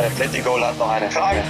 [0.00, 1.42] der Atletico hat noch eine Frage.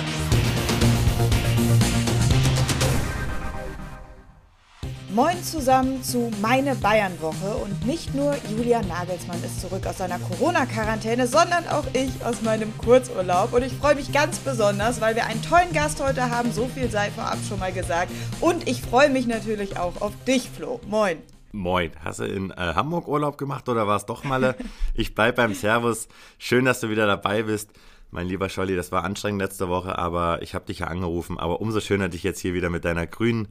[5.12, 11.26] Moin zusammen zu Meine Bayern-Woche und nicht nur Julian Nagelsmann ist zurück aus seiner Corona-Quarantäne,
[11.26, 15.42] sondern auch ich aus meinem Kurzurlaub und ich freue mich ganz besonders, weil wir einen
[15.42, 18.10] tollen Gast heute haben, so viel sei vorab schon mal gesagt
[18.40, 20.80] und ich freue mich natürlich auch auf dich, Flo.
[20.88, 21.18] Moin.
[21.52, 24.54] Moin, hast du in äh, Hamburg Urlaub gemacht oder war es doch Malle?
[24.94, 26.06] ich bleib beim Servus.
[26.38, 27.70] Schön, dass du wieder dabei bist.
[28.10, 31.38] Mein lieber Scholli, das war anstrengend letzte Woche, aber ich habe dich ja angerufen.
[31.38, 33.48] Aber umso schöner, dich jetzt hier wieder mit deiner grünen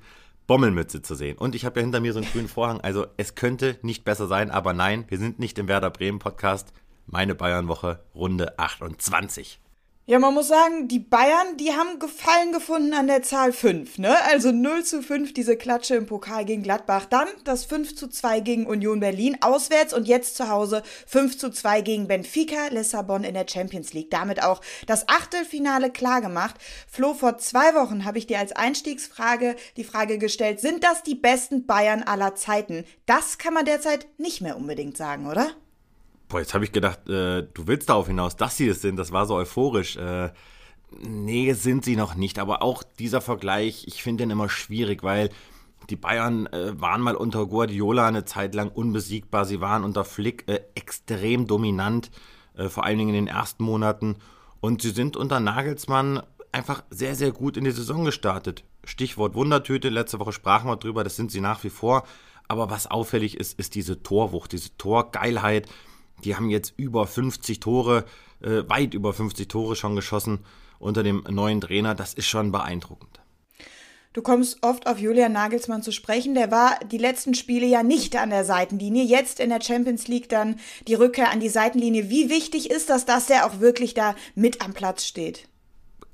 [0.47, 1.37] Bommelmütze zu sehen.
[1.37, 2.81] Und ich habe ja hinter mir so einen grünen Vorhang.
[2.81, 6.73] Also es könnte nicht besser sein, aber nein, wir sind nicht im Werder Bremen Podcast.
[7.05, 9.61] Meine Bayernwoche Runde 28.
[10.09, 14.19] Ja, man muss sagen, die Bayern, die haben Gefallen gefunden an der Zahl 5, ne?
[14.23, 18.39] Also 0 zu 5 diese Klatsche im Pokal gegen Gladbach, dann das 5 zu 2
[18.39, 23.35] gegen Union Berlin auswärts und jetzt zu Hause 5 zu 2 gegen Benfica Lissabon in
[23.35, 24.09] der Champions League.
[24.09, 26.55] Damit auch das Achtelfinale klargemacht.
[26.87, 31.13] Flo, vor zwei Wochen habe ich dir als Einstiegsfrage die Frage gestellt, sind das die
[31.13, 32.83] besten Bayern aller Zeiten?
[33.05, 35.51] Das kann man derzeit nicht mehr unbedingt sagen, oder?
[36.29, 38.97] Boah, jetzt habe ich gedacht, äh, du willst darauf hinaus, dass sie es sind.
[38.97, 39.97] Das war so euphorisch.
[39.97, 40.29] Äh,
[41.01, 42.37] nee, sind sie noch nicht.
[42.37, 45.31] Aber auch dieser Vergleich, ich finde den immer schwierig, weil
[45.89, 49.45] die Bayern äh, waren mal unter Guardiola eine Zeit lang unbesiegbar.
[49.45, 52.11] Sie waren unter Flick äh, extrem dominant,
[52.55, 54.17] äh, vor allen Dingen in den ersten Monaten.
[54.61, 58.63] Und sie sind unter Nagelsmann einfach sehr, sehr gut in die Saison gestartet.
[58.83, 62.03] Stichwort Wundertüte, letzte Woche sprachen wir drüber, das sind sie nach wie vor.
[62.47, 65.67] Aber was auffällig ist, ist diese Torwucht, diese Torgeilheit.
[66.23, 68.05] Die haben jetzt über 50 Tore,
[68.41, 70.39] äh, weit über 50 Tore schon geschossen
[70.79, 71.95] unter dem neuen Trainer.
[71.95, 73.19] Das ist schon beeindruckend.
[74.11, 76.33] Du kommst oft auf Julian Nagelsmann zu sprechen.
[76.33, 79.03] Der war die letzten Spiele ja nicht an der Seitenlinie.
[79.03, 82.09] Jetzt in der Champions League dann die Rückkehr an die Seitenlinie.
[82.09, 85.47] Wie wichtig ist das, dass der auch wirklich da mit am Platz steht?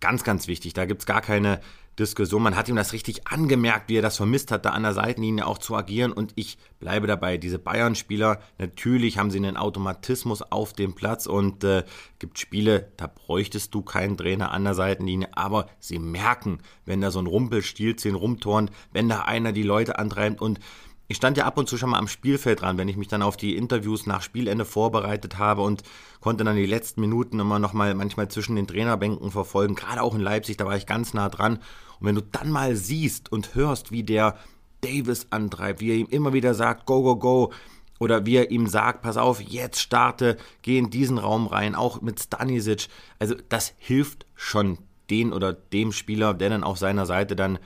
[0.02, 0.73] Ganz, ganz wichtig.
[0.73, 1.61] Da gibt es gar keine
[1.97, 2.43] Diskussion.
[2.43, 5.47] Man hat ihm das richtig angemerkt, wie er das vermisst hat, da an der Seitenlinie
[5.47, 6.11] auch zu agieren.
[6.11, 11.64] Und ich bleibe dabei, diese Bayern-Spieler, natürlich haben sie einen Automatismus auf dem Platz und
[11.64, 11.83] äh,
[12.20, 17.11] gibt Spiele, da bräuchtest du keinen Trainer an der Seitenlinie, aber sie merken, wenn da
[17.11, 20.59] so ein Rumpelstilzchen rumturnt, wenn da einer die Leute antreibt und
[21.08, 23.21] ich stand ja ab und zu schon mal am Spielfeld dran, wenn ich mich dann
[23.21, 25.83] auf die Interviews nach Spielende vorbereitet habe und
[26.20, 30.15] konnte dann die letzten Minuten immer noch mal manchmal zwischen den Trainerbänken verfolgen, gerade auch
[30.15, 31.58] in Leipzig, da war ich ganz nah dran.
[31.99, 34.38] Und wenn du dann mal siehst und hörst, wie der
[34.82, 37.52] Davis antreibt, wie er ihm immer wieder sagt, go, go, go,
[37.99, 42.02] oder wie er ihm sagt, pass auf, jetzt starte, geh in diesen Raum rein, auch
[42.02, 42.88] mit Stanisic.
[43.20, 44.80] Also das hilft schon
[45.10, 47.60] den oder dem Spieler, der dann auf seiner Seite dann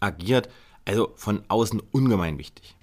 [0.00, 0.48] agiert.
[0.84, 2.76] Also von außen ungemein wichtig.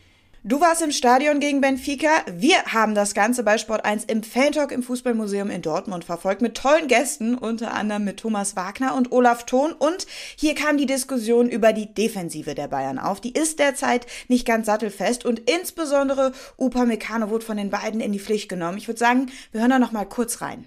[0.47, 2.07] Du warst im Stadion gegen Benfica.
[2.31, 6.55] Wir haben das Ganze bei Sport 1 im Fantalk im Fußballmuseum in Dortmund verfolgt mit
[6.55, 9.73] tollen Gästen, unter anderem mit Thomas Wagner und Olaf Thon.
[9.73, 13.19] Und hier kam die Diskussion über die Defensive der Bayern auf.
[13.19, 18.13] Die ist derzeit nicht ganz sattelfest und insbesondere Upa Meccano wurde von den beiden in
[18.13, 18.77] die Pflicht genommen.
[18.77, 20.63] Ich würde sagen, wir hören da noch mal kurz rein.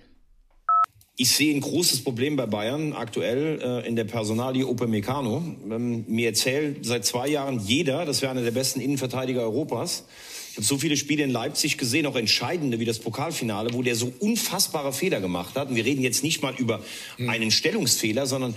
[1.22, 5.44] Ich sehe ein großes Problem bei Bayern aktuell äh, in der Personalie Upamecano.
[5.70, 10.06] Ähm, mir erzählt seit zwei Jahren jeder, das wäre einer der besten Innenverteidiger Europas.
[10.53, 13.97] Ich habe so viele Spiele in Leipzig gesehen, auch entscheidende wie das Pokalfinale, wo der
[13.97, 15.69] so unfassbare Fehler gemacht hat.
[15.69, 16.81] Und wir reden jetzt nicht mal über
[17.19, 17.28] hm.
[17.28, 18.54] einen Stellungsfehler, sondern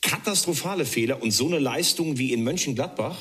[0.00, 3.18] katastrophale Fehler und so eine Leistung wie in Mönchengladbach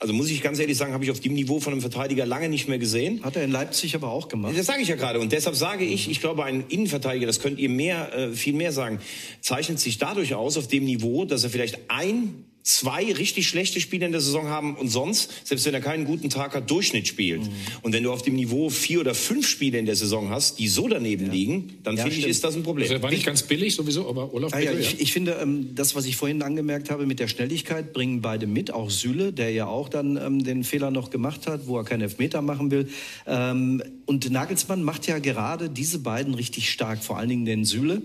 [0.00, 2.48] also muss ich ganz ehrlich sagen, habe ich auf dem Niveau von einem Verteidiger lange
[2.48, 3.22] nicht mehr gesehen.
[3.22, 4.54] Hat er in Leipzig aber auch gemacht.
[4.56, 5.20] Das sage ich ja gerade.
[5.20, 8.72] Und deshalb sage ich, ich glaube, ein Innenverteidiger, das könnt ihr mehr, äh, viel mehr
[8.72, 8.98] sagen,
[9.42, 14.06] zeichnet sich dadurch aus auf dem Niveau, dass er vielleicht ein zwei richtig schlechte Spiele
[14.06, 17.42] in der Saison haben und sonst, selbst wenn er keinen guten Tag hat, Durchschnitt spielt.
[17.42, 17.50] Mhm.
[17.82, 20.68] Und wenn du auf dem Niveau vier oder fünf Spiele in der Saison hast, die
[20.68, 21.32] so daneben ja.
[21.32, 22.88] liegen, dann ja, finde ich, ist das ein Problem.
[22.88, 25.74] Das war nicht ganz billig sowieso, aber Olaf, ah, ja, bitte, ich, ich, finde, ähm,
[25.74, 28.72] das, was ich vorhin angemerkt habe mit der Schnelligkeit, bringen beide mit.
[28.72, 32.02] Auch Süle, der ja auch dann ähm, den Fehler noch gemacht hat, wo er keinen
[32.02, 32.88] Elfmeter machen will.
[33.26, 38.02] Ähm, und Nagelsmann macht ja gerade diese beiden richtig stark, vor allen Dingen den Süle.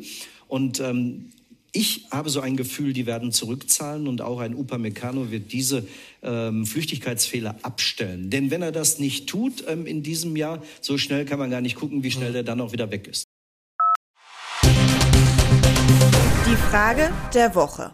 [0.47, 1.31] Und ähm,
[1.75, 5.85] ich habe so ein Gefühl, die werden zurückzahlen und auch ein Upamecano wird diese
[6.23, 8.29] ähm, Flüchtigkeitsfehler abstellen.
[8.29, 11.61] Denn wenn er das nicht tut ähm, in diesem Jahr, so schnell kann man gar
[11.61, 13.25] nicht gucken, wie schnell er dann auch wieder weg ist.
[16.47, 17.93] Die Frage der Woche.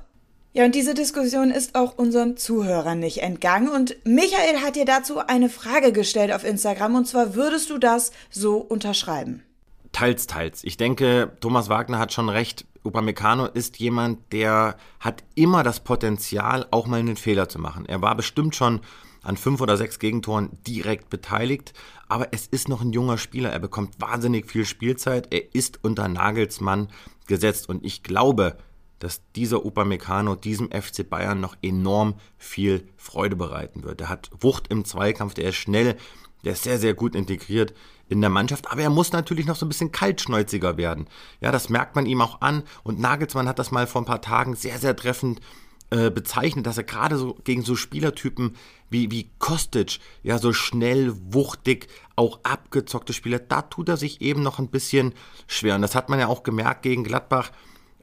[0.53, 3.69] Ja, und diese Diskussion ist auch unseren Zuhörern nicht entgangen.
[3.69, 6.95] Und Michael hat dir dazu eine Frage gestellt auf Instagram.
[6.95, 9.43] Und zwar würdest du das so unterschreiben?
[9.91, 10.63] Teils, teils.
[10.63, 12.65] Ich denke, Thomas Wagner hat schon recht.
[12.83, 17.85] Upamecano ist jemand, der hat immer das Potenzial, auch mal einen Fehler zu machen.
[17.85, 18.79] Er war bestimmt schon
[19.21, 21.73] an fünf oder sechs Gegentoren direkt beteiligt,
[22.07, 23.51] aber es ist noch ein junger Spieler.
[23.51, 25.31] Er bekommt wahnsinnig viel Spielzeit.
[25.31, 26.87] Er ist unter Nagelsmann
[27.27, 27.69] gesetzt.
[27.69, 28.57] Und ich glaube,
[28.97, 34.01] dass dieser Upamecano diesem FC Bayern noch enorm viel Freude bereiten wird.
[34.01, 35.97] Er hat Wucht im Zweikampf, der ist schnell,
[36.43, 37.73] der ist sehr, sehr gut integriert
[38.11, 41.07] in der Mannschaft, aber er muss natürlich noch so ein bisschen kaltschnäuziger werden.
[41.39, 44.21] Ja, das merkt man ihm auch an und Nagelsmann hat das mal vor ein paar
[44.21, 45.39] Tagen sehr, sehr treffend
[45.91, 48.55] äh, bezeichnet, dass er gerade so gegen so Spielertypen
[48.89, 54.43] wie, wie Kostic, ja, so schnell, wuchtig, auch abgezockte Spieler, da tut er sich eben
[54.43, 55.13] noch ein bisschen
[55.47, 55.75] schwer.
[55.75, 57.51] Und das hat man ja auch gemerkt gegen Gladbach.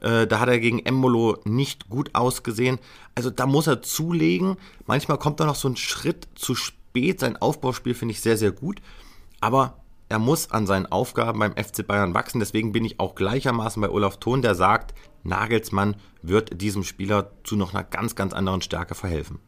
[0.01, 2.79] Äh, da hat er gegen Embolo nicht gut ausgesehen.
[3.15, 4.57] Also da muss er zulegen.
[4.85, 7.19] Manchmal kommt er noch so ein Schritt zu spät.
[7.19, 8.81] Sein Aufbauspiel finde ich sehr, sehr gut.
[9.41, 9.78] Aber
[10.09, 12.39] er muss an seinen Aufgaben beim FC Bayern wachsen.
[12.39, 17.55] Deswegen bin ich auch gleichermaßen bei Olaf Thon, der sagt, Nagelsmann wird diesem Spieler zu
[17.55, 19.39] noch einer ganz, ganz anderen Stärke verhelfen.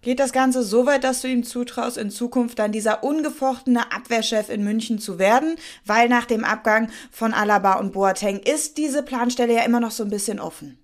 [0.00, 4.48] Geht das Ganze so weit, dass du ihm zutraust, in Zukunft dann dieser ungefochtene Abwehrchef
[4.48, 5.56] in München zu werden?
[5.84, 10.04] Weil nach dem Abgang von Alaba und Boateng ist diese Planstelle ja immer noch so
[10.04, 10.78] ein bisschen offen.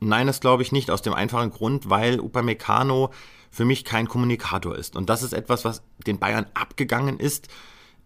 [0.00, 3.10] Nein, das glaube ich nicht, aus dem einfachen Grund, weil Upamecano
[3.50, 4.96] für mich kein Kommunikator ist.
[4.96, 7.48] Und das ist etwas, was den Bayern abgegangen ist.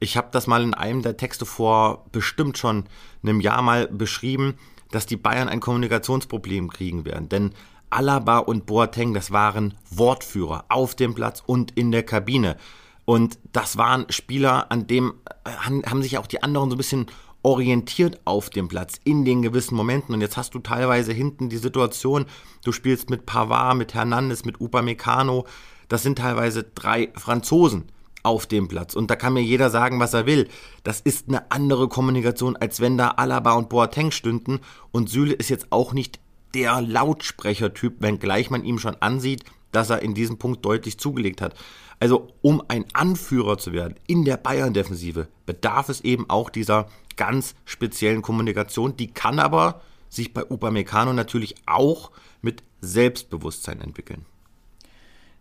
[0.00, 2.85] Ich habe das mal in einem der Texte vor bestimmt schon
[3.23, 4.55] einem Jahr mal beschrieben,
[4.91, 7.29] dass die Bayern ein Kommunikationsproblem kriegen werden.
[7.29, 7.50] Denn
[7.91, 12.56] Alaba und Boateng, das waren Wortführer auf dem Platz und in der Kabine.
[13.05, 15.15] Und das waren Spieler, an dem
[15.45, 15.50] äh,
[15.87, 17.06] haben sich auch die anderen so ein bisschen
[17.43, 20.15] orientiert auf dem Platz in den gewissen Momenten.
[20.15, 22.27] Und jetzt hast du teilweise hinten die Situation,
[22.65, 25.47] du spielst mit Pavard, mit Hernandez, mit Upamecano.
[25.89, 27.91] Das sind teilweise drei Franzosen
[28.23, 28.94] auf dem Platz.
[28.94, 30.49] Und da kann mir jeder sagen, was er will.
[30.82, 34.61] Das ist eine andere Kommunikation, als wenn da Alaba und Boateng stünden.
[34.93, 36.20] Und Süle ist jetzt auch nicht
[36.55, 41.55] der Lautsprechertyp, wenngleich man ihm schon ansieht, dass er in diesem Punkt deutlich zugelegt hat.
[42.00, 47.55] Also um ein Anführer zu werden in der Bayern-Defensive bedarf es eben auch dieser ganz
[47.65, 48.97] speziellen Kommunikation.
[48.97, 54.25] Die kann aber sich bei Upamecano natürlich auch mit Selbstbewusstsein entwickeln.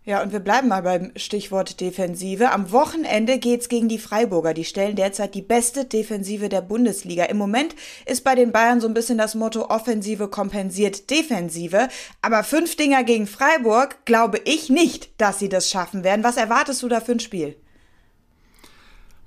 [0.08, 2.50] Ja, und wir bleiben mal beim Stichwort Defensive.
[2.50, 4.54] Am Wochenende geht's gegen die Freiburger.
[4.54, 7.24] Die stellen derzeit die beste Defensive der Bundesliga.
[7.24, 7.76] Im Moment
[8.06, 11.90] ist bei den Bayern so ein bisschen das Motto Offensive kompensiert Defensive.
[12.22, 16.24] Aber fünf Dinger gegen Freiburg glaube ich nicht, dass sie das schaffen werden.
[16.24, 17.54] Was erwartest du da für ein Spiel?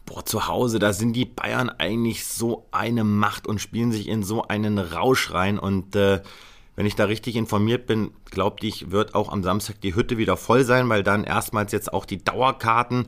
[0.08, 4.24] Boah, zu Hause, da sind die Bayern eigentlich so eine Macht und spielen sich in
[4.24, 6.22] so einen Rausch rein und äh,
[6.82, 10.36] wenn ich da richtig informiert bin, glaubt ich, wird auch am Samstag die Hütte wieder
[10.36, 13.06] voll sein, weil dann erstmals jetzt auch die Dauerkarten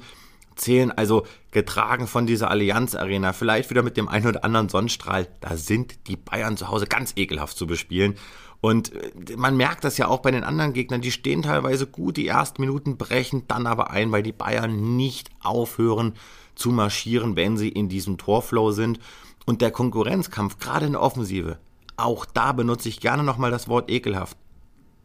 [0.53, 5.27] zählen, also getragen von dieser Allianz Arena, vielleicht wieder mit dem einen oder anderen Sonnenstrahl.
[5.41, 8.13] Da sind die Bayern zu Hause ganz ekelhaft zu bespielen.
[8.61, 12.17] Und äh, man merkt das ja auch bei den anderen Gegnern, die stehen teilweise gut,
[12.17, 16.13] die ersten Minuten brechen dann aber ein, weil die Bayern nicht aufhören
[16.53, 18.99] zu marschieren, wenn sie in diesem Torflow sind.
[19.47, 21.57] Und der Konkurrenzkampf, gerade in der Offensive,
[22.03, 24.37] auch da benutze ich gerne nochmal das Wort ekelhaft.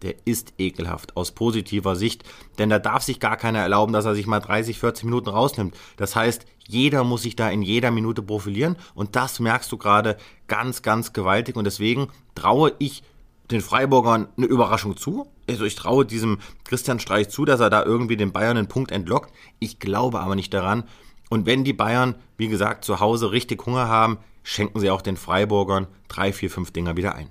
[0.02, 2.22] Der ist ekelhaft aus positiver Sicht,
[2.58, 5.74] denn da darf sich gar keiner erlauben, dass er sich mal 30, 40 Minuten rausnimmt.
[5.96, 10.16] Das heißt, jeder muss sich da in jeder Minute profilieren und das merkst du gerade
[10.46, 13.02] ganz, ganz gewaltig und deswegen traue ich
[13.50, 15.26] den Freiburgern eine Überraschung zu.
[15.48, 18.92] Also ich traue diesem Christian Streich zu, dass er da irgendwie den Bayern einen Punkt
[18.92, 19.32] entlockt.
[19.58, 20.84] Ich glaube aber nicht daran.
[21.30, 24.18] Und wenn die Bayern, wie gesagt, zu Hause richtig Hunger haben,
[24.48, 27.28] schenken sie auch den Freiburgern drei, vier, fünf Dinger wieder ein.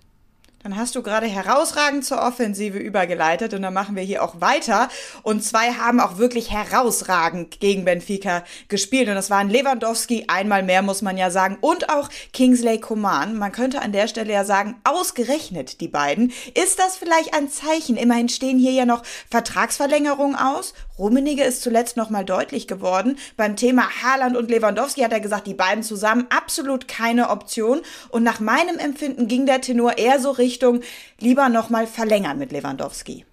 [0.63, 4.89] Dann hast du gerade herausragend zur Offensive übergeleitet und dann machen wir hier auch weiter.
[5.23, 9.07] Und zwei haben auch wirklich herausragend gegen Benfica gespielt.
[9.07, 13.37] Und das waren Lewandowski, einmal mehr muss man ja sagen, und auch Kingsley Coman.
[13.37, 16.33] Man könnte an der Stelle ja sagen, ausgerechnet die beiden.
[16.53, 17.95] Ist das vielleicht ein Zeichen?
[17.95, 20.73] Immerhin stehen hier ja noch Vertragsverlängerungen aus.
[20.97, 23.17] Rummenigge ist zuletzt nochmal deutlich geworden.
[23.35, 27.81] Beim Thema Haaland und Lewandowski hat er gesagt, die beiden zusammen absolut keine Option.
[28.09, 30.81] Und nach meinem Empfinden ging der Tenor eher so Richtung
[31.19, 33.25] lieber nochmal verlängern mit Lewandowski.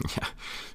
[0.00, 0.22] Ja,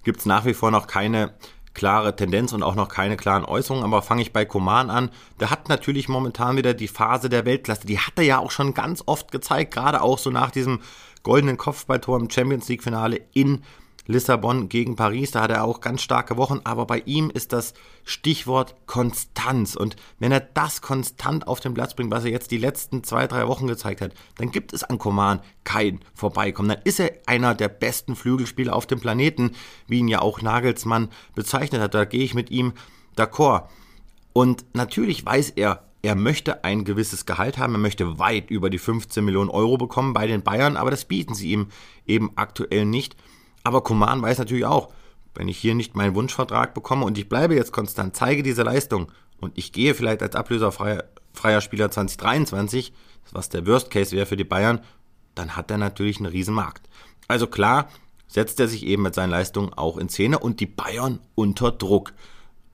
[0.04, 1.34] gibt es nach wie vor noch keine
[1.74, 5.10] klare Tendenz und auch noch keine klaren Äußerungen, aber fange ich bei Koman an.
[5.40, 7.88] Der hat natürlich momentan wieder die Phase der Weltklasse.
[7.88, 10.82] Die hat er ja auch schon ganz oft gezeigt, gerade auch so nach diesem
[11.24, 13.64] goldenen Kopfballtor im Champions League Finale in
[14.06, 17.74] Lissabon gegen Paris, da hat er auch ganz starke Wochen, aber bei ihm ist das
[18.04, 19.76] Stichwort Konstanz.
[19.76, 23.28] Und wenn er das konstant auf den Platz bringt, was er jetzt die letzten zwei,
[23.28, 26.70] drei Wochen gezeigt hat, dann gibt es an Koman kein Vorbeikommen.
[26.70, 29.52] Dann ist er einer der besten Flügelspieler auf dem Planeten,
[29.88, 31.94] wie ihn ja auch Nagelsmann bezeichnet hat.
[31.94, 32.74] Da gehe ich mit ihm
[33.16, 33.70] d'accord.
[34.34, 38.78] Und natürlich weiß er, er möchte ein gewisses Gehalt haben, er möchte weit über die
[38.78, 41.68] 15 Millionen Euro bekommen bei den Bayern, aber das bieten sie ihm
[42.06, 43.16] eben aktuell nicht.
[43.64, 44.90] Aber Koman weiß natürlich auch,
[45.36, 49.12] wenn ich hier nicht meinen Wunschvertrag bekomme und ich bleibe jetzt konstant, zeige diese Leistung
[49.40, 52.94] und ich gehe vielleicht als ablöserfreier freier Spieler 2023,
[53.32, 54.82] was der Worst Case wäre für die Bayern,
[55.36, 56.88] dann hat er natürlich einen riesen Markt.
[57.28, 57.90] Also klar,
[58.28, 62.14] setzt er sich eben mit seinen Leistungen auch in Szene und die Bayern unter Druck.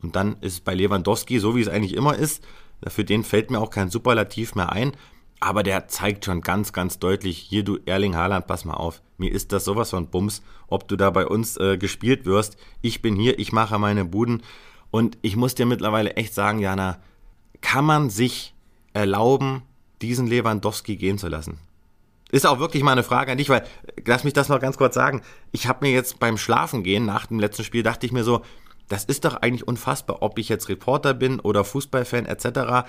[0.01, 2.43] Und dann ist es bei Lewandowski, so wie es eigentlich immer ist,
[2.88, 4.93] für den fällt mir auch kein Superlativ mehr ein,
[5.39, 9.31] aber der zeigt schon ganz, ganz deutlich, hier du Erling Haaland, pass mal auf, mir
[9.31, 12.58] ist das sowas von Bums, ob du da bei uns äh, gespielt wirst.
[12.81, 14.43] Ich bin hier, ich mache meine Buden
[14.91, 17.00] und ich muss dir mittlerweile echt sagen, Jana,
[17.62, 18.53] kann man sich
[18.93, 19.63] erlauben,
[20.01, 21.60] diesen Lewandowski gehen zu lassen?
[22.31, 23.65] Ist auch wirklich mal eine Frage an dich, weil,
[24.05, 25.22] lass mich das noch ganz kurz sagen.
[25.51, 28.41] Ich habe mir jetzt beim Schlafengehen nach dem letzten Spiel, dachte ich mir so,
[28.88, 32.88] das ist doch eigentlich unfassbar, ob ich jetzt Reporter bin oder Fußballfan etc.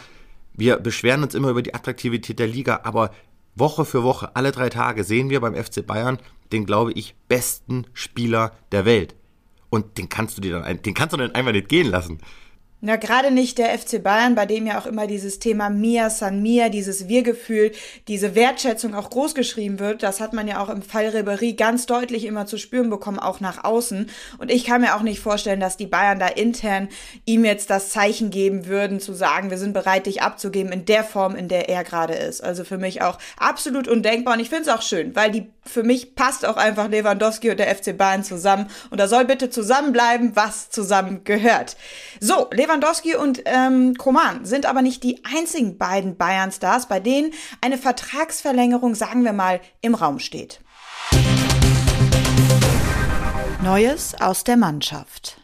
[0.61, 3.13] Wir beschweren uns immer über die Attraktivität der Liga, aber
[3.55, 6.19] Woche für Woche, alle drei Tage sehen wir beim FC Bayern
[6.53, 9.15] den, glaube ich, besten Spieler der Welt.
[9.71, 12.19] Und den kannst du dir dann, den kannst du dann einfach nicht gehen lassen.
[12.83, 16.41] Na, gerade nicht der FC Bayern, bei dem ja auch immer dieses Thema Mia San
[16.41, 17.73] Mia, dieses Wir-Gefühl,
[18.09, 20.03] diese Wertschätzung auch groß geschrieben wird.
[20.03, 23.41] Das hat man ja auch im Fall Ribery ganz deutlich immer zu spüren bekommen, auch
[23.41, 24.09] nach außen.
[24.39, 26.89] Und ich kann mir auch nicht vorstellen, dass die Bayern da intern
[27.27, 31.05] ihm jetzt das Zeichen geben würden, zu sagen, wir sind bereit, dich abzugeben in der
[31.05, 32.43] Form, in der er gerade ist.
[32.43, 34.35] Also für mich auch absolut undenkbar.
[34.35, 37.61] Und ich finde es auch schön, weil die, für mich passt auch einfach Lewandowski und
[37.61, 38.69] der FC Bayern zusammen.
[38.89, 41.77] Und da soll bitte zusammenbleiben, was zusammen gehört.
[42.21, 47.33] So, Lewandowski Lewandowski und ähm, Koman sind aber nicht die einzigen beiden Bayern-Stars, bei denen
[47.61, 50.61] eine Vertragsverlängerung, sagen wir mal, im Raum steht.
[53.65, 55.41] Neues aus der Mannschaft.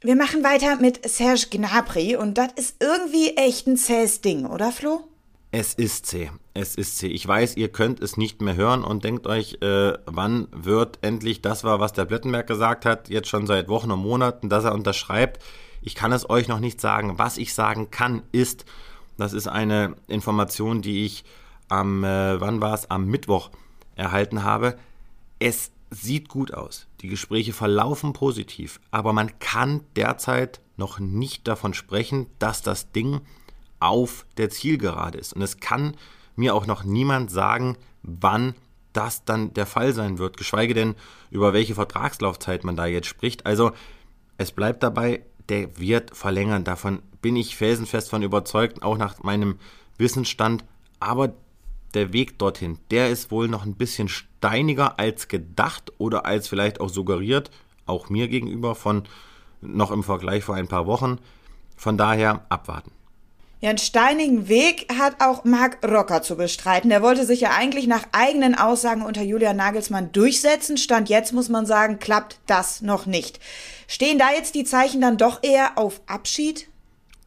[0.00, 4.72] Wir machen weiter mit Serge Gnabry und das ist irgendwie echt ein zähes Ding, oder
[4.72, 5.04] Flo?
[5.50, 6.30] Es ist zäh.
[6.54, 7.08] Es ist zäh.
[7.08, 11.42] Ich weiß, ihr könnt es nicht mehr hören und denkt euch, äh, wann wird endlich
[11.42, 14.74] das war, was der Blettenberg gesagt hat, jetzt schon seit Wochen und Monaten, dass er
[14.74, 15.42] unterschreibt.
[15.86, 17.18] Ich kann es euch noch nicht sagen.
[17.18, 18.64] Was ich sagen kann, ist,
[19.18, 21.24] das ist eine Information, die ich
[21.68, 23.50] am, äh, wann war es, am Mittwoch
[23.94, 24.78] erhalten habe.
[25.38, 26.86] Es sieht gut aus.
[27.02, 33.20] Die Gespräche verlaufen positiv, aber man kann derzeit noch nicht davon sprechen, dass das Ding
[33.78, 35.34] auf der Zielgerade ist.
[35.34, 35.96] Und es kann
[36.34, 38.54] mir auch noch niemand sagen, wann
[38.94, 40.94] das dann der Fall sein wird, geschweige denn
[41.30, 43.44] über welche Vertragslaufzeit man da jetzt spricht.
[43.44, 43.72] Also
[44.38, 46.64] es bleibt dabei, der wird verlängern.
[46.64, 49.58] Davon bin ich felsenfest von überzeugt, auch nach meinem
[49.98, 50.64] Wissensstand.
[51.00, 51.34] Aber
[51.94, 56.80] der Weg dorthin, der ist wohl noch ein bisschen steiniger als gedacht oder als vielleicht
[56.80, 57.50] auch suggeriert,
[57.86, 59.04] auch mir gegenüber von
[59.60, 61.18] noch im Vergleich vor ein paar Wochen.
[61.76, 62.92] Von daher abwarten.
[63.64, 66.90] Ja, einen steinigen Weg hat auch Marc Rocker zu bestreiten.
[66.90, 70.76] Der wollte sich ja eigentlich nach eigenen Aussagen unter Julian Nagelsmann durchsetzen.
[70.76, 73.40] Stand jetzt muss man sagen, klappt das noch nicht.
[73.86, 76.68] Stehen da jetzt die Zeichen dann doch eher auf Abschied?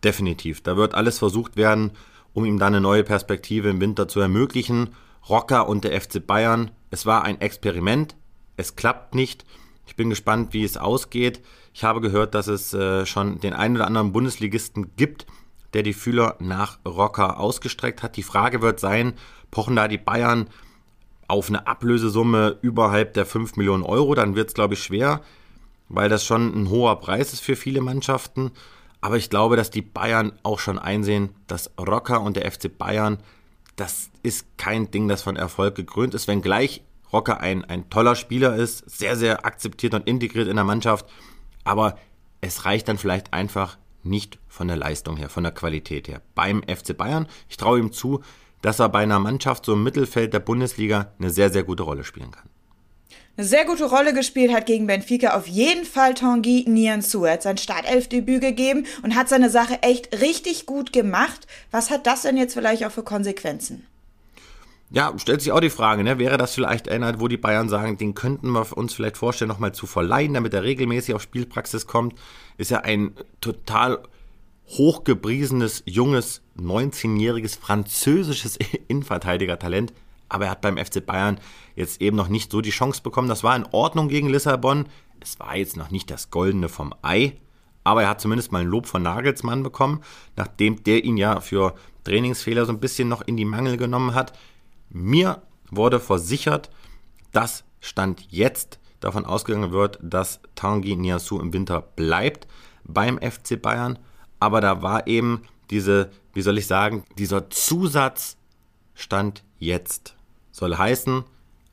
[0.03, 0.61] Definitiv.
[0.61, 1.89] Da wird alles versucht werden,
[2.33, 4.93] um ihm dann eine neue Perspektive im Winter zu ermöglichen.
[5.27, 6.69] Rocker und der FC Bayern.
[6.91, 8.15] Es war ein Experiment.
[8.57, 9.43] Es klappt nicht.
[9.87, 11.41] Ich bin gespannt, wie es ausgeht.
[11.73, 15.25] Ich habe gehört, dass es äh, schon den einen oder anderen Bundesligisten gibt,
[15.73, 18.17] der die Fühler nach Rocker ausgestreckt hat.
[18.17, 19.13] Die Frage wird sein,
[19.51, 20.49] pochen da die Bayern
[21.27, 25.21] auf eine Ablösesumme überhalb der 5 Millionen Euro, dann wird es, glaube ich, schwer,
[25.89, 28.51] weil das schon ein hoher Preis ist für viele Mannschaften.
[29.01, 33.19] Aber ich glaube, dass die Bayern auch schon einsehen, dass Rocker und der FC Bayern,
[33.75, 36.81] das ist kein Ding, das von Erfolg gekrönt ist, wenngleich
[37.13, 41.05] Rocker ein, ein toller Spieler ist, sehr, sehr akzeptiert und integriert in der Mannschaft.
[41.63, 41.97] Aber
[42.41, 43.77] es reicht dann vielleicht einfach
[44.07, 46.21] nicht von der Leistung her, von der Qualität her.
[46.35, 48.21] Beim FC Bayern, ich traue ihm zu,
[48.61, 52.03] dass er bei einer Mannschaft so im Mittelfeld der Bundesliga eine sehr, sehr gute Rolle
[52.03, 52.49] spielen kann.
[53.37, 57.25] Eine sehr gute Rolle gespielt hat gegen Benfica auf jeden Fall Tanguy Nianzou.
[57.25, 61.45] Er hat sein Startelfdebüt gegeben und hat seine Sache echt richtig gut gemacht.
[61.69, 63.85] Was hat das denn jetzt vielleicht auch für Konsequenzen?
[64.89, 66.17] Ja, stellt sich auch die Frage, ne?
[66.17, 69.73] wäre das vielleicht einer, wo die Bayern sagen, den könnten wir uns vielleicht vorstellen, nochmal
[69.73, 72.15] zu verleihen, damit er regelmäßig auf Spielpraxis kommt.
[72.57, 73.99] Ist ja ein total
[74.67, 79.93] hochgepriesenes, junges, 19-jähriges französisches Innenverteidiger-Talent.
[80.29, 81.39] Aber er hat beim FC Bayern
[81.75, 83.29] jetzt eben noch nicht so die Chance bekommen.
[83.29, 84.87] Das war in Ordnung gegen Lissabon.
[85.21, 87.37] Es war jetzt noch nicht das Goldene vom Ei.
[87.83, 90.01] Aber er hat zumindest mal ein Lob von Nagelsmann bekommen,
[90.35, 94.33] nachdem der ihn ja für Trainingsfehler so ein bisschen noch in die Mangel genommen hat.
[94.89, 96.69] Mir wurde versichert,
[97.31, 102.47] dass Stand jetzt davon ausgegangen wird, dass Tanguy Niasu im Winter bleibt
[102.83, 103.99] beim FC Bayern.
[104.39, 108.37] Aber da war eben diese, wie soll ich sagen, dieser Zusatz
[108.93, 110.15] Stand jetzt.
[110.51, 111.23] Soll heißen,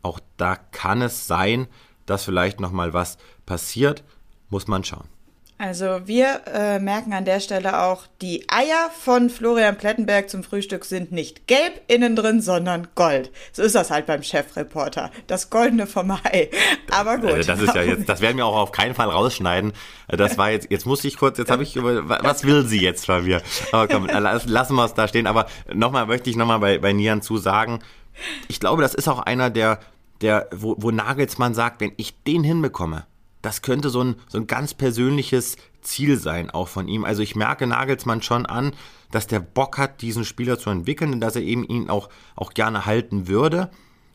[0.02, 1.68] auch da kann es sein,
[2.04, 3.16] dass vielleicht nochmal was
[3.47, 4.04] passiert,
[4.50, 5.09] muss man schauen.
[5.56, 10.84] Also wir äh, merken an der Stelle auch, die Eier von Florian Plettenberg zum Frühstück
[10.84, 13.30] sind nicht gelb innen drin, sondern gold.
[13.52, 15.12] So ist das halt beim Chefreporter.
[15.28, 16.50] Das Goldene vom Ei.
[16.90, 17.30] Aber gut.
[17.30, 19.73] Also das ist ja jetzt, das werden wir auch auf keinen Fall rausschneiden.
[20.08, 23.06] Das war jetzt, jetzt muss ich kurz, jetzt habe ich über, was will sie jetzt
[23.06, 23.40] von mir?
[23.70, 25.28] Aber komm, lassen wir es da stehen.
[25.28, 27.78] Aber nochmal möchte ich nochmal bei, bei Nian zu sagen,
[28.49, 29.78] ich glaube, das ist auch einer der,
[30.20, 33.06] der, wo, wo Nagelsmann sagt, wenn ich den hinbekomme,
[33.44, 37.04] das könnte so ein, so ein ganz persönliches Ziel sein, auch von ihm.
[37.04, 38.72] Also ich merke Nagelsmann schon an,
[39.10, 42.54] dass der Bock hat, diesen Spieler zu entwickeln und dass er eben ihn auch, auch
[42.54, 43.70] gerne halten würde.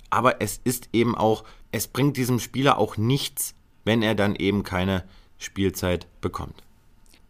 [0.09, 3.53] Aber es ist eben auch, es bringt diesem Spieler auch nichts,
[3.86, 5.03] wenn er dann eben keine
[5.38, 6.63] Spielzeit bekommt.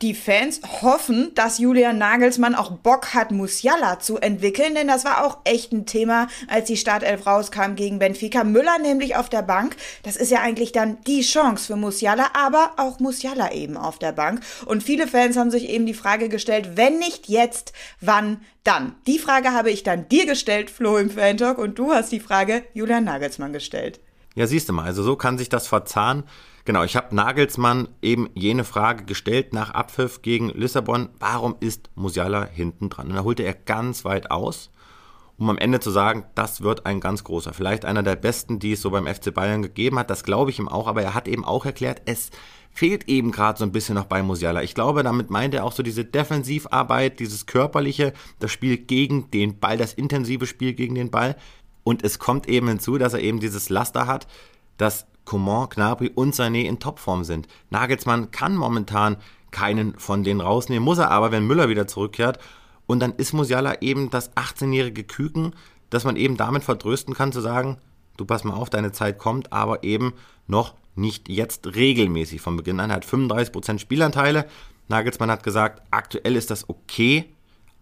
[0.01, 5.25] Die Fans hoffen, dass Julian Nagelsmann auch Bock hat, Musiala zu entwickeln, denn das war
[5.25, 8.45] auch echt ein Thema, als die Startelf rauskam gegen Benfica.
[8.45, 9.75] Müller nämlich auf der Bank.
[10.03, 14.13] Das ist ja eigentlich dann die Chance für Musiala, aber auch Musiala eben auf der
[14.13, 14.39] Bank.
[14.65, 18.95] Und viele Fans haben sich eben die Frage gestellt, wenn nicht jetzt, wann dann?
[19.05, 22.63] Die Frage habe ich dann dir gestellt, Flo im Fan-Talk, und du hast die Frage
[22.73, 23.99] Julian Nagelsmann gestellt.
[24.35, 26.23] Ja, siehst du mal, also so kann sich das verzahnen.
[26.69, 32.45] Genau, ich habe Nagelsmann eben jene Frage gestellt nach Abpfiff gegen Lissabon, warum ist Musiala
[32.45, 33.07] hinten dran?
[33.07, 34.69] Und da holte er ganz weit aus,
[35.39, 38.73] um am Ende zu sagen, das wird ein ganz großer, vielleicht einer der besten, die
[38.73, 41.27] es so beim FC Bayern gegeben hat, das glaube ich ihm auch, aber er hat
[41.27, 42.29] eben auch erklärt, es
[42.69, 44.61] fehlt eben gerade so ein bisschen noch bei Musiala.
[44.61, 49.59] Ich glaube, damit meint er auch so diese Defensivarbeit, dieses körperliche, das Spiel gegen den
[49.59, 51.35] Ball, das intensive Spiel gegen den Ball.
[51.83, 54.27] Und es kommt eben hinzu, dass er eben dieses Laster hat,
[54.77, 57.47] dass Coman, Gnabry und Sané in Topform sind.
[57.69, 59.17] Nagelsmann kann momentan
[59.51, 62.39] keinen von denen rausnehmen, muss er aber, wenn Müller wieder zurückkehrt.
[62.87, 65.53] Und dann ist Musiala eben das 18-jährige Küken,
[65.91, 67.77] dass man eben damit vertrösten kann, zu sagen,
[68.17, 70.13] du pass mal auf, deine Zeit kommt, aber eben
[70.47, 72.89] noch nicht jetzt regelmäßig von Beginn an.
[72.89, 74.47] Er hat 35% Spielanteile.
[74.87, 77.25] Nagelsmann hat gesagt, aktuell ist das okay.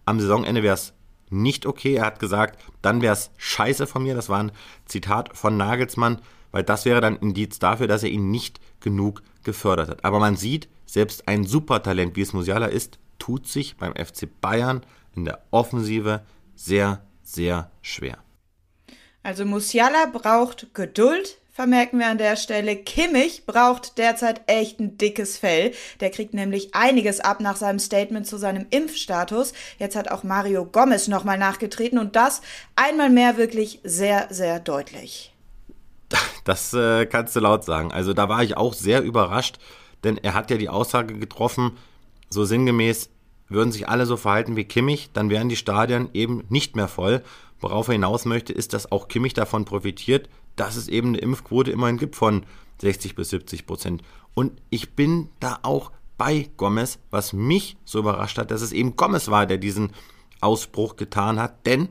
[0.04, 0.92] Am Saisonende wäre es
[1.30, 1.94] nicht okay.
[1.94, 4.14] Er hat gesagt, dann wäre es scheiße von mir.
[4.14, 4.52] Das war ein
[4.84, 9.88] Zitat von Nagelsmann weil das wäre dann Indiz dafür, dass er ihn nicht genug gefördert
[9.88, 10.04] hat.
[10.04, 14.82] Aber man sieht, selbst ein Supertalent, wie es Musiala ist, tut sich beim FC Bayern
[15.14, 16.22] in der Offensive
[16.54, 18.18] sehr, sehr schwer.
[19.22, 22.76] Also Musiala braucht Geduld, vermerken wir an der Stelle.
[22.76, 25.72] Kimmich braucht derzeit echt ein dickes Fell.
[26.00, 29.52] Der kriegt nämlich einiges ab nach seinem Statement zu seinem Impfstatus.
[29.78, 32.42] Jetzt hat auch Mario Gomez nochmal nachgetreten und das
[32.76, 35.34] einmal mehr wirklich sehr, sehr deutlich.
[36.44, 37.92] Das äh, kannst du laut sagen.
[37.92, 39.58] Also da war ich auch sehr überrascht,
[40.04, 41.72] denn er hat ja die Aussage getroffen,
[42.30, 43.10] so sinngemäß,
[43.48, 47.22] würden sich alle so verhalten wie Kimmich, dann wären die Stadien eben nicht mehr voll.
[47.60, 51.70] Worauf er hinaus möchte, ist, dass auch Kimmich davon profitiert, dass es eben eine Impfquote
[51.70, 52.44] immerhin gibt von
[52.80, 54.02] 60 bis 70 Prozent.
[54.34, 58.96] Und ich bin da auch bei Gomez, was mich so überrascht hat, dass es eben
[58.96, 59.92] Gomez war, der diesen
[60.40, 61.88] Ausbruch getan hat, denn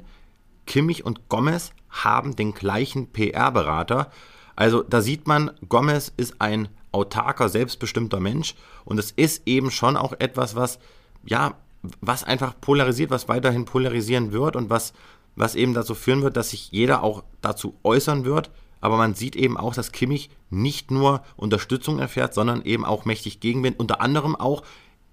[0.68, 4.12] Kimmich und Gomez haben den gleichen PR-Berater.
[4.56, 9.98] Also da sieht man, Gomez ist ein autarker, selbstbestimmter Mensch und es ist eben schon
[9.98, 10.80] auch etwas, was,
[11.26, 11.56] ja,
[12.02, 14.94] was einfach polarisiert, was weiterhin polarisieren wird und was,
[15.36, 18.52] was eben dazu führen wird, dass sich jeder auch dazu äußern wird.
[18.80, 23.40] Aber man sieht eben auch, dass Kimmich nicht nur Unterstützung erfährt, sondern eben auch mächtig
[23.40, 24.64] Gegenwind, unter anderem auch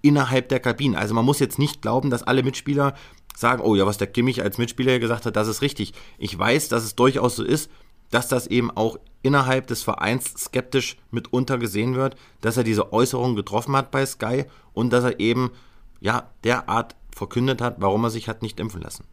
[0.01, 0.97] innerhalb der Kabine.
[0.97, 2.93] Also man muss jetzt nicht glauben, dass alle Mitspieler
[3.35, 5.93] sagen, oh ja, was der Kimmich als Mitspieler gesagt hat, das ist richtig.
[6.17, 7.69] Ich weiß, dass es durchaus so ist,
[8.11, 13.35] dass das eben auch innerhalb des Vereins skeptisch mitunter gesehen wird, dass er diese Äußerung
[13.35, 15.51] getroffen hat bei Sky und dass er eben
[15.99, 19.05] ja derart verkündet hat, warum er sich hat nicht impfen lassen.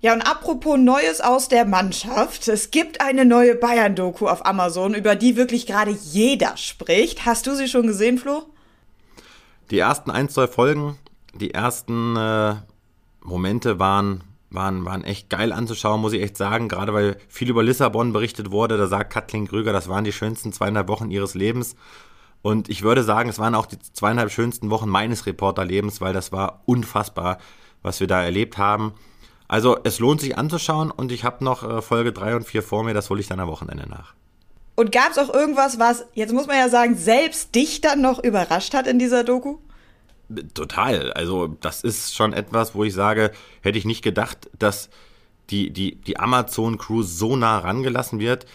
[0.00, 2.48] Ja, und apropos Neues aus der Mannschaft.
[2.48, 7.24] Es gibt eine neue Bayern-Doku auf Amazon, über die wirklich gerade jeder spricht.
[7.24, 8.42] Hast du sie schon gesehen, Flo?
[9.70, 10.98] Die ersten ein, zwei Folgen,
[11.34, 12.56] die ersten äh,
[13.22, 16.68] Momente waren, waren, waren echt geil anzuschauen, muss ich echt sagen.
[16.68, 18.76] Gerade weil viel über Lissabon berichtet wurde.
[18.76, 21.76] Da sagt Kathleen Krüger, das waren die schönsten zweieinhalb Wochen ihres Lebens.
[22.42, 26.32] Und ich würde sagen, es waren auch die zweieinhalb schönsten Wochen meines Reporterlebens, weil das
[26.32, 27.38] war unfassbar,
[27.82, 28.94] was wir da erlebt haben.
[29.46, 32.84] Also es lohnt sich anzuschauen und ich habe noch äh, Folge 3 und 4 vor
[32.84, 34.14] mir, das hole ich dann am Wochenende nach.
[34.74, 38.18] Und gab es auch irgendwas, was, jetzt muss man ja sagen, selbst dich dann noch
[38.24, 39.58] überrascht hat in dieser Doku?
[40.54, 41.12] Total.
[41.12, 44.90] Also das ist schon etwas, wo ich sage, hätte ich nicht gedacht, dass
[45.50, 48.46] die, die, die Amazon-Crew so nah rangelassen wird.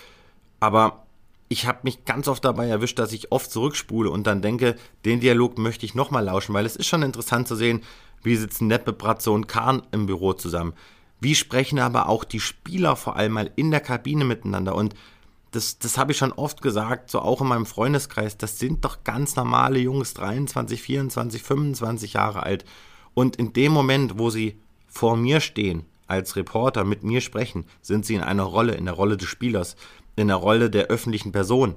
[0.60, 1.06] Aber
[1.50, 5.20] ich habe mich ganz oft dabei erwischt, dass ich oft zurückspule und dann denke, den
[5.20, 7.84] Dialog möchte ich nochmal lauschen, weil es ist schon interessant zu sehen,
[8.24, 10.74] wie sitzen Neppe, Bratze und Kahn im Büro zusammen.
[11.20, 14.94] Wie sprechen aber auch die Spieler vor allem mal in der Kabine miteinander und
[15.52, 19.04] das, das habe ich schon oft gesagt, so auch in meinem Freundeskreis, das sind doch
[19.04, 22.66] ganz normale Jungs, 23, 24, 25 Jahre alt.
[23.14, 28.06] Und in dem Moment, wo sie vor mir stehen, als Reporter mit mir sprechen, sind
[28.06, 29.76] sie in einer Rolle, in der Rolle des Spielers,
[30.16, 31.76] in der Rolle der öffentlichen Person.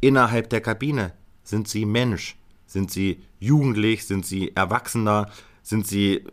[0.00, 5.30] Innerhalb der Kabine sind sie Mensch, sind sie jugendlich, sind sie erwachsener,
[5.62, 6.24] sind sie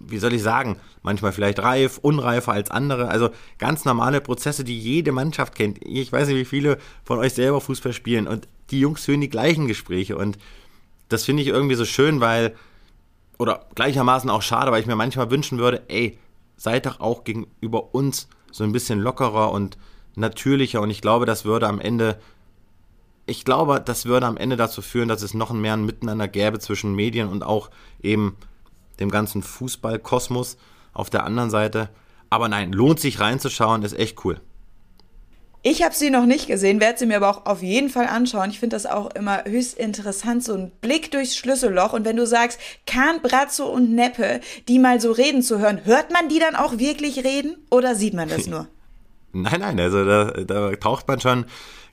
[0.00, 3.08] wie soll ich sagen, manchmal vielleicht reif, unreifer als andere.
[3.08, 5.78] Also ganz normale Prozesse, die jede Mannschaft kennt.
[5.84, 9.28] Ich weiß nicht, wie viele von euch selber Fußball spielen und die Jungs führen die
[9.28, 10.38] gleichen Gespräche und
[11.08, 12.54] das finde ich irgendwie so schön, weil,
[13.38, 16.18] oder gleichermaßen auch schade, weil ich mir manchmal wünschen würde, ey,
[16.56, 19.78] seid doch auch gegenüber uns so ein bisschen lockerer und
[20.16, 22.18] natürlicher und ich glaube, das würde am Ende
[23.26, 26.60] ich glaube, das würde am Ende dazu führen, dass es noch mehr ein Miteinander gäbe
[26.60, 28.36] zwischen Medien und auch eben
[29.00, 30.56] dem ganzen Fußballkosmos
[30.92, 31.88] auf der anderen Seite.
[32.30, 34.40] Aber nein, lohnt sich reinzuschauen, ist echt cool.
[35.62, 38.50] Ich habe sie noch nicht gesehen, werde sie mir aber auch auf jeden Fall anschauen.
[38.50, 41.92] Ich finde das auch immer höchst interessant, so ein Blick durchs Schlüsselloch.
[41.92, 46.12] Und wenn du sagst, Kahn, Brazzo und Neppe, die mal so reden zu hören, hört
[46.12, 48.68] man die dann auch wirklich reden oder sieht man das nur?
[49.32, 51.46] nein, nein, also da, da taucht man schon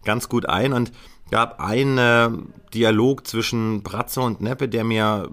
[0.06, 0.92] ganz gut ein und
[1.32, 2.30] gab einen äh,
[2.74, 5.30] Dialog zwischen Brazzo und Neppe, der mir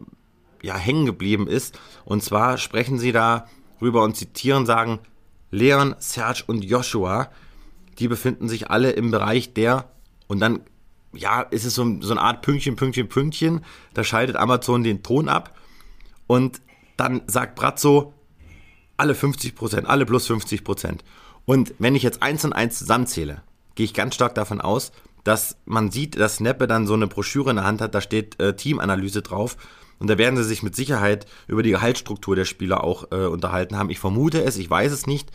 [0.63, 1.79] ja hängen geblieben ist.
[2.05, 3.47] Und zwar sprechen sie da
[3.81, 4.99] rüber und zitieren, sagen,
[5.51, 7.31] Leon, Serge und Joshua,
[7.99, 9.91] die befinden sich alle im Bereich der,
[10.27, 10.61] und dann,
[11.13, 15.29] ja, ist es so, so eine Art Pünktchen, Pünktchen, Pünktchen, da schaltet Amazon den Ton
[15.29, 15.57] ab
[16.27, 16.61] und
[16.97, 18.15] dann sagt Brazzo,
[18.97, 21.03] alle 50 Prozent, alle plus 50 Prozent.
[21.47, 23.43] Und wenn ich jetzt eins und eins zusammenzähle,
[23.75, 24.93] gehe ich ganz stark davon aus,
[25.25, 28.41] dass man sieht, dass Neppe dann so eine Broschüre in der Hand hat, da steht
[28.41, 29.57] äh, Teamanalyse drauf
[30.01, 33.77] und da werden sie sich mit Sicherheit über die Gehaltsstruktur der Spieler auch äh, unterhalten
[33.77, 33.91] haben.
[33.91, 35.31] Ich vermute es, ich weiß es nicht.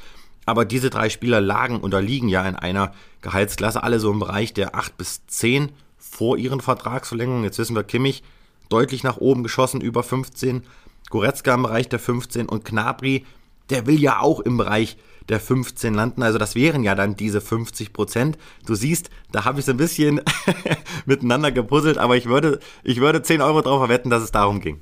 [0.48, 4.54] Aber diese drei Spieler lagen oder liegen ja in einer Gehaltsklasse, alle so im Bereich
[4.54, 7.44] der 8 bis 10 vor ihren Vertragsverlängerungen.
[7.44, 8.24] Jetzt wissen wir, Kimmich
[8.70, 10.64] deutlich nach oben geschossen, über 15.
[11.10, 13.26] Goretzka im Bereich der 15 und Knabri,
[13.70, 14.98] der will ja auch im Bereich
[15.30, 16.24] der 15 landen.
[16.24, 18.38] Also das wären ja dann diese 50 Prozent.
[18.66, 20.22] Du siehst, da habe ich so ein bisschen
[21.06, 24.82] miteinander gepuzzelt, aber ich würde, ich würde 10 Euro drauf verwetten, dass es darum ging.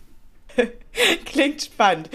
[1.26, 2.10] Klingt spannend.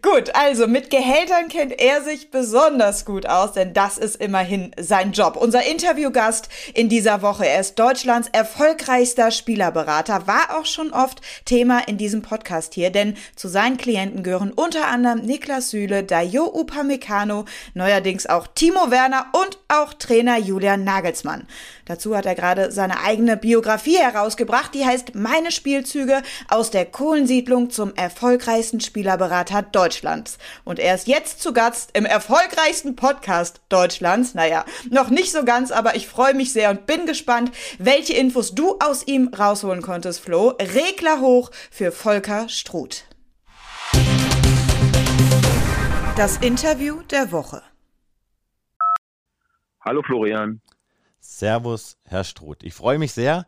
[0.00, 5.12] Gut, also mit Gehältern kennt er sich besonders gut aus, denn das ist immerhin sein
[5.12, 5.36] Job.
[5.36, 11.80] Unser Interviewgast in dieser Woche, er ist Deutschlands erfolgreichster Spielerberater, war auch schon oft Thema
[11.86, 17.44] in diesem Podcast hier, denn zu seinen Klienten gehören unter anderem Niklas Süle, Dayo Upamecano,
[17.74, 21.46] neuerdings auch Timo Werner und auch Trainer Julian Nagelsmann.
[21.84, 27.70] Dazu hat er gerade seine eigene Biografie herausgebracht, die heißt Meine Spielzüge aus der Kohlensiedlung
[27.70, 30.38] zum erfolgreichsten Spielerberater Deutschlands.
[30.62, 34.34] Und er ist jetzt zu Gast im erfolgreichsten Podcast Deutschlands.
[34.34, 38.54] Naja, noch nicht so ganz, aber ich freue mich sehr und bin gespannt, welche Infos
[38.54, 40.50] du aus ihm rausholen konntest, Flo.
[40.50, 43.06] Regler hoch für Volker Struth.
[46.16, 47.60] Das Interview der Woche.
[49.80, 50.60] Hallo Florian.
[51.18, 52.62] Servus, Herr Struth.
[52.62, 53.46] Ich freue mich sehr,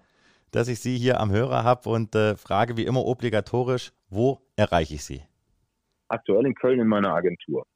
[0.51, 4.95] dass ich Sie hier am Hörer habe und äh, frage wie immer obligatorisch, wo erreiche
[4.95, 5.23] ich Sie?
[6.09, 7.67] Aktuell in Köln in meiner Agentur.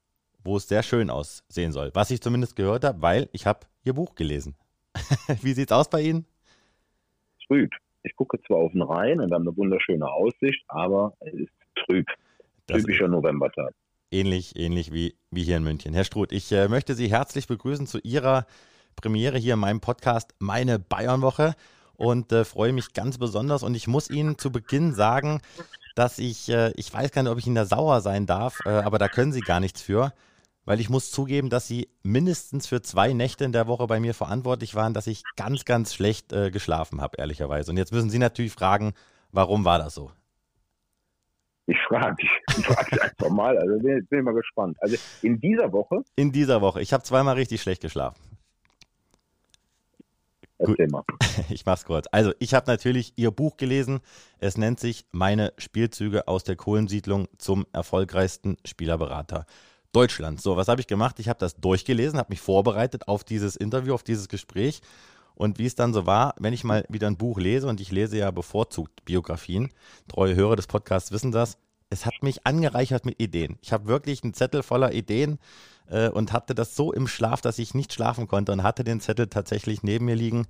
[0.45, 1.91] Wo es sehr schön aussehen soll.
[1.95, 4.57] Was ich zumindest gehört habe, weil ich habe Ihr Buch gelesen.
[5.43, 6.27] wie sieht es aus bei Ihnen?
[7.47, 7.71] Trüb.
[8.03, 11.53] Ich gucke zwar auf den Rhein und wir haben eine wunderschöne Aussicht, aber es ist
[11.75, 12.07] trüb.
[12.67, 13.75] Das Typischer Novembertag.
[14.11, 15.95] Ähnlich, ähnlich wie, wie hier in München.
[15.95, 18.47] Herr Struth, ich äh, möchte Sie herzlich begrüßen zu Ihrer
[18.97, 21.55] Premiere hier in meinem Podcast Meine Bayernwoche
[21.97, 23.63] und äh, freue mich ganz besonders.
[23.63, 25.41] Und ich muss Ihnen zu Beginn sagen,
[25.99, 28.69] dass ich, äh, ich weiß gar nicht, ob ich Ihnen da sauer sein darf, äh,
[28.69, 30.13] aber da können Sie gar nichts für,
[30.65, 34.15] weil ich muss zugeben, dass Sie mindestens für zwei Nächte in der Woche bei mir
[34.15, 37.73] verantwortlich waren, dass ich ganz, ganz schlecht äh, geschlafen habe, ehrlicherweise.
[37.73, 38.93] Und jetzt müssen Sie natürlich fragen,
[39.33, 40.13] warum war das so?
[41.67, 44.77] Ich frage ich frage einfach mal, also bin, bin mal gespannt.
[44.81, 46.05] Also in dieser Woche?
[46.15, 46.81] In dieser Woche.
[46.81, 48.23] Ich habe zweimal richtig schlecht geschlafen.
[50.59, 51.05] Erzähl mal.
[51.51, 52.07] Ich mach's kurz.
[52.11, 54.01] Also, ich habe natürlich Ihr Buch gelesen.
[54.39, 59.47] Es nennt sich Meine Spielzüge aus der Kohlensiedlung zum erfolgreichsten Spielerberater
[59.93, 60.43] Deutschlands.
[60.43, 61.19] So, was habe ich gemacht?
[61.21, 64.83] Ich habe das durchgelesen, habe mich vorbereitet auf dieses Interview, auf dieses Gespräch.
[65.35, 67.93] Und wie es dann so war, wenn ich mal wieder ein Buch lese, und ich
[67.93, 69.71] lese ja bevorzugt Biografien,
[70.09, 71.59] treue Hörer des Podcasts wissen das,
[71.91, 73.57] es hat mich angereichert mit Ideen.
[73.63, 75.39] Ich habe wirklich einen Zettel voller Ideen
[75.91, 79.01] äh, und hatte das so im Schlaf, dass ich nicht schlafen konnte und hatte den
[79.01, 80.47] Zettel tatsächlich neben mir liegen.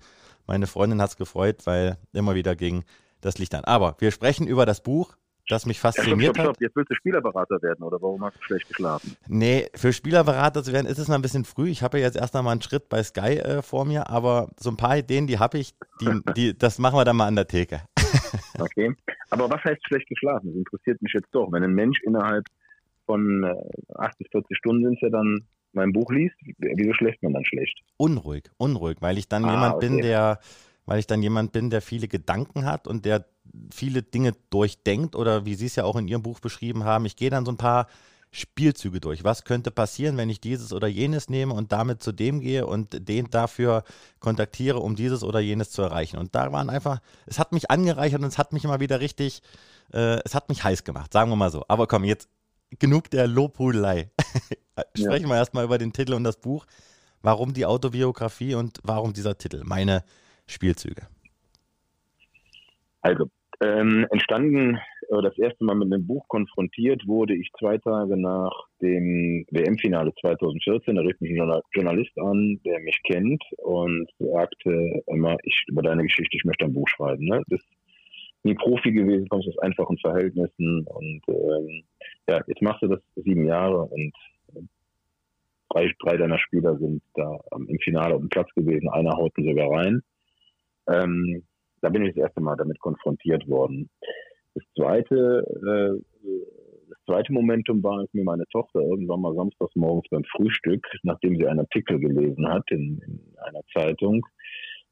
[0.47, 2.85] Meine Freundin hat es gefreut, weil immer wieder ging
[3.21, 3.65] das Licht an.
[3.65, 5.17] Aber wir sprechen über das Buch
[5.49, 6.61] das mich fasziniert ja, stopp, stopp, stopp.
[6.61, 9.17] Jetzt willst du Spielerberater werden oder warum hast du schlecht geschlafen?
[9.29, 11.71] Nee, für Spielerberater zu werden ist es noch ein bisschen früh.
[11.71, 14.51] Ich habe ja jetzt erst noch mal einen Schritt bei Sky äh, vor mir, aber
[14.59, 17.37] so ein paar Ideen, die habe ich, die, die, das machen wir dann mal an
[17.37, 17.81] der Theke.
[18.59, 18.95] okay,
[19.31, 20.49] aber was heißt schlecht geschlafen?
[20.49, 21.51] Das interessiert mich jetzt doch.
[21.51, 22.45] Wenn ein Mensch innerhalb
[23.09, 23.55] von äh,
[23.97, 27.79] 8 bis 40 Stunden sind ja dann mein Buch liest, wieso schläft man dann schlecht?
[27.97, 29.89] Unruhig, unruhig, weil ich dann ah, jemand okay.
[29.89, 30.39] bin, der
[30.89, 33.27] weil ich dann jemand bin, der viele Gedanken hat und der
[33.71, 37.15] viele Dinge durchdenkt oder wie Sie es ja auch in Ihrem Buch beschrieben haben, ich
[37.15, 37.89] gehe dann so ein paar
[38.31, 39.23] Spielzüge durch.
[39.23, 43.07] Was könnte passieren, wenn ich dieses oder jenes nehme und damit zu dem gehe und
[43.07, 43.85] den dafür
[44.19, 46.17] kontaktiere, um dieses oder jenes zu erreichen?
[46.17, 49.43] Und da waren einfach, es hat mich angereichert und es hat mich immer wieder richtig,
[49.93, 51.65] äh, es hat mich heiß gemacht, sagen wir mal so.
[51.69, 52.31] Aber komm, jetzt
[52.79, 54.11] genug der Lobhudelei.
[54.97, 55.29] Sprechen ja.
[55.29, 56.67] wir erstmal über den Titel und das Buch.
[57.23, 59.63] Warum die Autobiografie und warum dieser Titel?
[59.65, 60.05] Meine
[60.47, 61.09] Spielzüge?
[63.01, 63.29] Also,
[63.61, 64.79] ähm, entstanden,
[65.09, 70.13] äh, das erste Mal mit einem Buch konfrontiert wurde ich zwei Tage nach dem WM-Finale
[70.21, 70.95] 2014.
[70.95, 76.05] Da rief mich ein Journalist an, der mich kennt und sagte immer, ich über deine
[76.05, 77.25] Geschichte, ich möchte ein Buch schreiben.
[77.25, 77.43] Ne?
[77.49, 77.78] Das ist
[78.45, 81.83] nie Profi gewesen, kommst aus einfachen Verhältnissen und ähm,
[82.29, 84.15] ja, jetzt machst du das sieben Jahre und
[85.71, 89.71] drei, drei deiner Spieler sind da im Finale auf dem Platz gewesen, einer haut sogar
[89.71, 90.03] rein.
[90.89, 91.43] Ähm,
[91.81, 93.89] da bin ich das erste Mal damit konfrontiert worden.
[94.55, 96.29] Das zweite, äh,
[96.89, 101.37] das zweite Momentum war, als mir meine Tochter irgendwann mal samstags morgens beim Frühstück, nachdem
[101.37, 104.27] sie einen Artikel gelesen hat in, in einer Zeitung,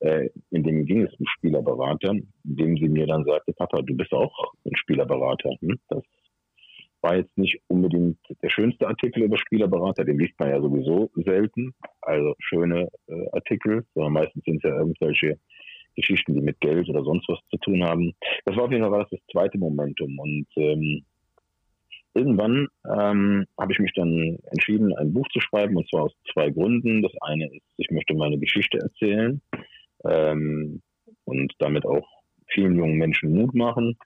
[0.00, 3.96] äh, in dem ging es um Spielerberater, in dem sie mir dann sagte, Papa, du
[3.96, 5.50] bist auch ein Spielerberater.
[5.60, 5.78] Hm?
[5.88, 6.02] Das
[7.00, 11.74] war jetzt nicht unbedingt der schönste Artikel über Spielerberater, den liest man ja sowieso selten,
[12.02, 15.38] also schöne äh, Artikel, sondern meistens sind es ja irgendwelche
[15.94, 18.12] Geschichten, die mit Geld oder sonst was zu tun haben.
[18.44, 20.18] Das war auf jeden Fall das, das zweite Momentum.
[20.18, 21.04] Und ähm,
[22.12, 26.50] irgendwann ähm, habe ich mich dann entschieden, ein Buch zu schreiben, und zwar aus zwei
[26.50, 27.02] Gründen.
[27.02, 29.40] Das eine ist, ich möchte meine Geschichte erzählen
[30.08, 30.82] ähm,
[31.24, 32.06] und damit auch
[32.48, 33.96] vielen jungen Menschen Mut machen.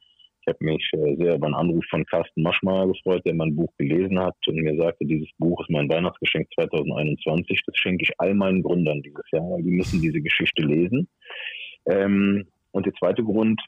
[0.42, 3.70] Ich habe mich äh, sehr über einen Anruf von Carsten Maschmeyer gefreut, der mein Buch
[3.76, 7.62] gelesen hat und mir sagte, dieses Buch ist mein Weihnachtsgeschenk 2021.
[7.66, 11.08] Das schenke ich all meinen Gründern dieses Jahr, die müssen diese Geschichte lesen.
[11.86, 13.60] Ähm, und der zweite Grund,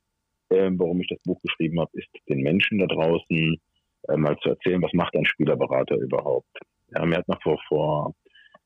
[0.49, 3.61] äh, warum ich das Buch geschrieben habe, ist den Menschen da draußen
[4.09, 6.59] äh, mal zu erzählen, was macht ein Spielerberater überhaupt.
[6.95, 8.15] Ja, mir hat noch vor, vor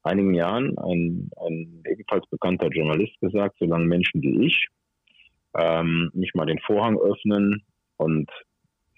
[0.06, 4.68] einigen Jahren ein, ein ebenfalls bekannter Journalist gesagt, solange Menschen wie ich
[5.56, 7.62] ähm, nicht mal den Vorhang öffnen
[7.96, 8.30] und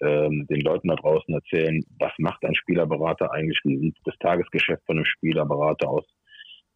[0.01, 4.85] ähm, den Leuten da draußen erzählen, was macht ein Spielerberater eigentlich, wie sieht das Tagesgeschäft
[4.85, 6.05] von einem Spielerberater aus,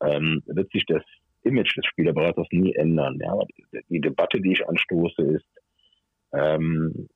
[0.01, 1.03] ähm, wird sich das
[1.43, 3.19] Image des Spielerberaters nie ändern.
[3.21, 3.37] Ja.
[3.89, 5.47] Die Debatte, die ich anstoße, ist
[6.33, 7.07] ähm,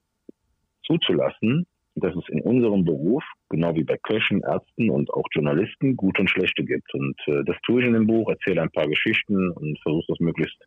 [0.86, 1.66] zuzulassen,
[2.00, 6.30] dass es in unserem Beruf, genau wie bei Köchen, Ärzten und auch Journalisten, gute und
[6.30, 6.94] schlechte gibt.
[6.94, 10.20] Und äh, das tue ich in dem Buch, erzähle ein paar Geschichten und versuche das
[10.20, 10.58] möglichst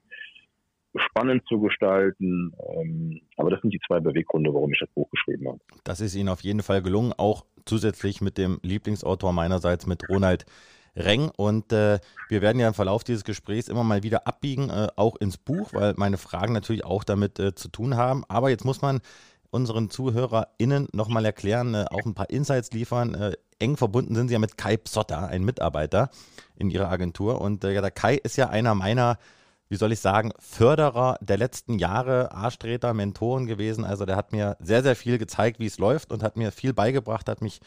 [0.96, 2.52] spannend zu gestalten.
[2.76, 5.60] Ähm, aber das sind die zwei Beweggründe, warum ich das Buch geschrieben habe.
[5.84, 10.46] Das ist Ihnen auf jeden Fall gelungen, auch zusätzlich mit dem Lieblingsautor meinerseits, mit Ronald
[10.96, 11.30] Reng.
[11.36, 15.16] Und äh, wir werden ja im Verlauf dieses Gesprächs immer mal wieder abbiegen, äh, auch
[15.16, 18.24] ins Buch, weil meine Fragen natürlich auch damit äh, zu tun haben.
[18.28, 19.00] Aber jetzt muss man
[19.50, 23.14] unseren ZuhörerInnen nochmal erklären, äh, auch ein paar Insights liefern.
[23.14, 26.10] Äh, eng verbunden sind sie ja mit Kai Psotta, ein Mitarbeiter
[26.56, 27.40] in ihrer Agentur.
[27.40, 29.18] Und äh, ja, der Kai ist ja einer meiner
[29.70, 33.84] wie soll ich sagen, Förderer der letzten Jahre, Arschtreter, Mentoren gewesen.
[33.84, 36.74] Also der hat mir sehr, sehr viel gezeigt, wie es läuft und hat mir viel
[36.74, 37.60] beigebracht, hat mich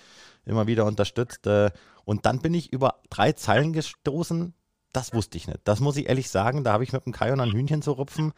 [0.45, 1.47] immer wieder unterstützt.
[1.47, 1.71] Äh,
[2.03, 4.53] und dann bin ich über drei Zeilen gestoßen.
[4.91, 5.61] Das wusste ich nicht.
[5.63, 6.65] Das muss ich ehrlich sagen.
[6.65, 8.33] Da habe ich mit dem Kai und ein Hühnchen zu rupfen.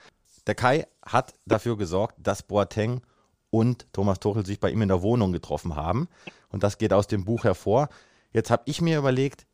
[0.46, 3.02] Der Kai hat dafür gesorgt, dass Boateng
[3.56, 6.10] und Thomas Tuchel sich bei ihm in der Wohnung getroffen haben.
[6.50, 7.88] Und das geht aus dem Buch hervor.
[8.34, 9.48] Jetzt habe ich mir überlegt,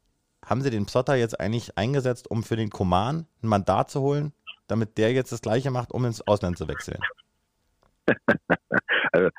[0.43, 4.33] haben sie den Psotter jetzt eigentlich eingesetzt, um für den Koman ein Mandat zu holen,
[4.67, 6.97] damit der jetzt das Gleiche macht, um ins Ausland zu wechseln?
[9.11, 9.29] also,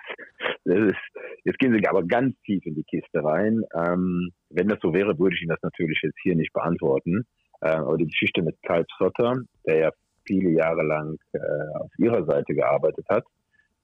[0.62, 0.94] ist,
[1.42, 3.64] jetzt gehen Sie aber ganz tief in die Kiste rein.
[3.74, 7.26] Ähm, wenn das so wäre, würde ich Ihnen das natürlich jetzt hier nicht beantworten.
[7.62, 9.90] Äh, aber die Geschichte mit Karl Psotter, der ja
[10.24, 11.38] viele Jahre lang äh,
[11.80, 13.24] auf Ihrer Seite gearbeitet hat,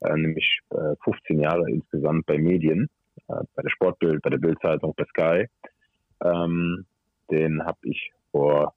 [0.01, 0.61] nämlich
[1.05, 2.89] 15 äh, Jahre insgesamt bei Medien,
[3.29, 5.47] äh, bei der Sportbild, bei der Bildzeitung, bei Sky.
[6.25, 6.85] Ähm,
[7.31, 8.75] den habe ich vor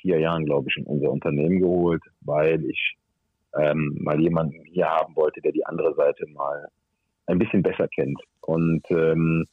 [0.00, 2.96] vier Jahren, glaube ich, in unser Unternehmen geholt, weil ich
[3.58, 6.68] ähm, mal jemanden hier haben wollte, der die andere Seite mal
[7.26, 8.20] ein bisschen besser kennt.
[8.40, 9.46] Und ähm,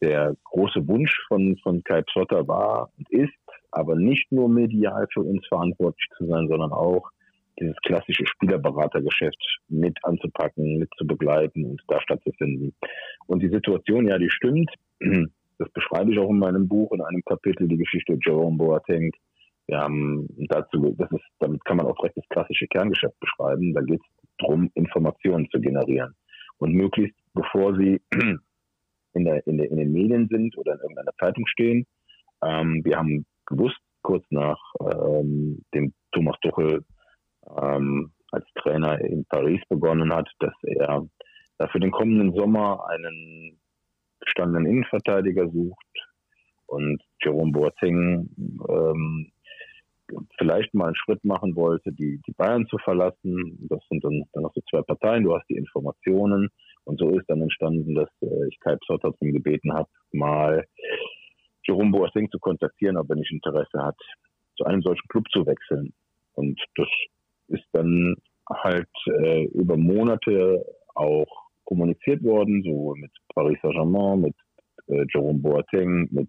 [0.00, 3.32] der große Wunsch von, von Kai Psotter war und ist,
[3.70, 7.10] aber nicht nur medial für uns verantwortlich zu sein, sondern auch
[7.58, 12.74] dieses klassische Spielerberatergeschäft mit anzupacken, mit zu begleiten und da stattzufinden.
[13.26, 14.70] Und die Situation, ja, die stimmt.
[15.58, 19.12] Das beschreibe ich auch in meinem Buch in einem Kapitel, die Geschichte Jerome Boateng.
[19.66, 23.74] Wir haben dazu, das ist, damit kann man auch direkt das klassische Kerngeschäft beschreiben.
[23.74, 24.06] Da geht es
[24.38, 26.14] darum, Informationen zu generieren.
[26.58, 28.00] Und möglichst, bevor sie
[29.12, 31.86] in, der, in, der, in den Medien sind oder in irgendeiner Zeitung stehen.
[32.42, 36.84] Ähm, wir haben gewusst, kurz nach ähm, dem Thomas Tuchel
[37.46, 41.06] ähm, als Trainer in Paris begonnen hat, dass er
[41.58, 43.58] äh, für den kommenden Sommer einen
[44.20, 45.86] gestandenen Innenverteidiger sucht
[46.66, 48.28] und Jerome Boateng
[48.68, 49.32] ähm,
[50.38, 53.66] vielleicht mal einen Schritt machen wollte, die, die Bayern zu verlassen.
[53.68, 55.24] Das sind dann, dann noch so zwei Parteien.
[55.24, 56.48] Du hast die Informationen.
[56.84, 60.64] Und so ist dann entstanden, dass äh, ich Kai Psotter darum gebeten habe, mal
[61.64, 63.96] Jerome Boateng zu kontaktieren, ob er nicht Interesse hat,
[64.56, 65.92] zu einem solchen Club zu wechseln.
[66.34, 66.88] Und das
[67.50, 68.16] ist dann
[68.48, 74.34] halt äh, über Monate auch kommuniziert worden, so mit Paris Saint-Germain, mit
[74.88, 76.28] äh, Jerome Boateng, mit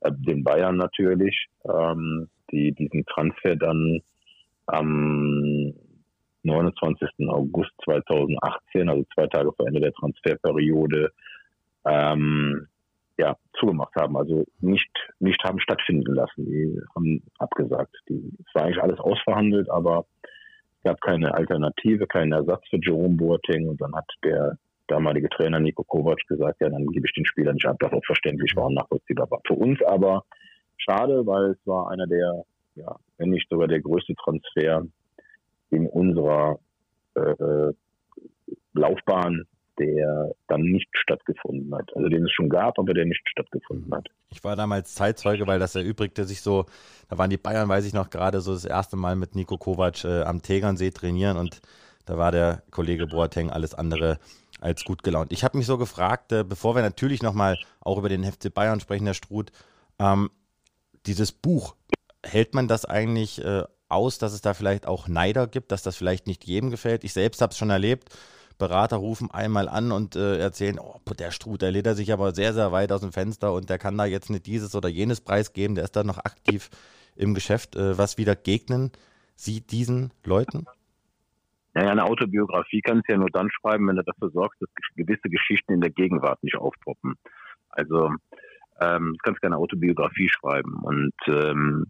[0.00, 4.00] äh, den Bayern natürlich, ähm, die diesen Transfer dann
[4.66, 5.74] am
[6.44, 7.08] 29.
[7.28, 11.12] August 2018, also zwei Tage vor Ende der Transferperiode,
[11.86, 12.66] ähm,
[13.16, 16.46] ja, zugemacht haben, also nicht, nicht haben stattfinden lassen.
[16.46, 17.94] Die haben abgesagt.
[18.08, 20.06] Die, es war eigentlich alles ausverhandelt, aber
[20.84, 23.68] gab keine Alternative, keinen Ersatz für Jerome Boateng.
[23.68, 27.52] Und dann hat der damalige Trainer Nico Kovac gesagt, ja, dann gebe ich den Spieler
[27.52, 29.30] nicht ab, was auch verständlich war und nachvollziehbar.
[29.30, 29.40] War.
[29.46, 30.24] Für uns aber
[30.76, 32.44] schade, weil es war einer der,
[32.76, 34.86] ja, wenn nicht sogar der größte Transfer
[35.70, 36.58] in unserer
[37.14, 37.72] äh,
[38.74, 39.44] Laufbahn
[39.78, 41.94] der dann nicht stattgefunden hat.
[41.96, 44.08] Also den es schon gab, aber der nicht stattgefunden hat.
[44.30, 46.66] Ich war damals Zeitzeuge, weil das erübrigte sich so,
[47.08, 50.04] da waren die Bayern, weiß ich noch, gerade so das erste Mal mit Nico Kovac
[50.04, 51.60] äh, am Tegernsee trainieren und
[52.06, 54.18] da war der Kollege Boateng alles andere
[54.60, 55.32] als gut gelaunt.
[55.32, 58.80] Ich habe mich so gefragt, äh, bevor wir natürlich nochmal auch über den FC Bayern
[58.80, 59.52] sprechen, Herr Struth,
[59.98, 60.30] ähm,
[61.06, 61.76] dieses Buch,
[62.24, 65.96] hält man das eigentlich äh, aus, dass es da vielleicht auch Neider gibt, dass das
[65.96, 67.04] vielleicht nicht jedem gefällt?
[67.04, 68.08] Ich selbst habe es schon erlebt,
[68.58, 72.32] Berater rufen einmal an und äh, erzählen, oh, der Struth, der lädt er sich aber
[72.34, 75.20] sehr, sehr weit aus dem Fenster und der kann da jetzt nicht dieses oder jenes
[75.20, 76.70] Preis geben, der ist da noch aktiv
[77.16, 77.76] im Geschäft.
[77.76, 78.92] Äh, was wieder gegnen
[79.36, 80.66] Sie diesen Leuten?
[81.74, 85.28] Naja, eine Autobiografie kannst du ja nur dann schreiben, wenn du dafür sorgst, dass gewisse
[85.28, 87.16] Geschichten in der Gegenwart nicht aufpoppen.
[87.70, 88.12] Also
[88.80, 91.86] ähm, kannst keine Autobiografie schreiben und ähm,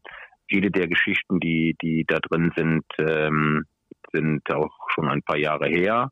[0.49, 3.65] viele der Geschichten, die, die da drin sind, ähm,
[4.13, 6.11] sind auch schon ein paar Jahre her.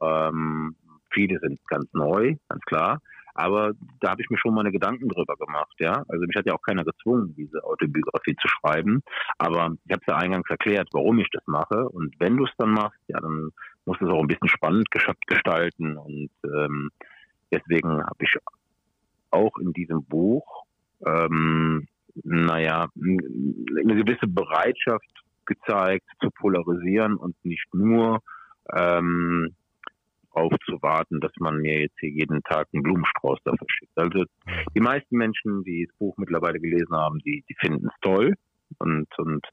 [0.00, 0.76] Ähm,
[1.10, 3.00] viele sind ganz neu, ganz klar.
[3.34, 6.02] Aber da habe ich mir schon meine Gedanken drüber gemacht, ja.
[6.08, 9.00] Also mich hat ja auch keiner gezwungen, diese Autobiografie zu schreiben.
[9.38, 11.88] Aber ich habe es ja eingangs erklärt, warum ich das mache.
[11.88, 13.50] Und wenn du es dann machst, ja, dann
[13.84, 14.88] musst du es auch ein bisschen spannend
[15.28, 15.96] gestalten.
[15.96, 16.90] Und ähm,
[17.52, 18.36] deswegen habe ich
[19.30, 20.64] auch in diesem Buch,
[21.06, 21.86] ähm,
[22.24, 28.20] naja, eine gewisse Bereitschaft gezeigt, zu polarisieren und nicht nur
[28.74, 29.54] ähm,
[30.38, 33.96] darauf zu warten, dass man mir jetzt hier jeden Tag einen Blumenstrauß dafür schickt.
[33.96, 34.24] Also
[34.74, 38.34] die meisten Menschen, die das Buch mittlerweile gelesen haben, die, die finden es toll
[38.78, 39.46] und, und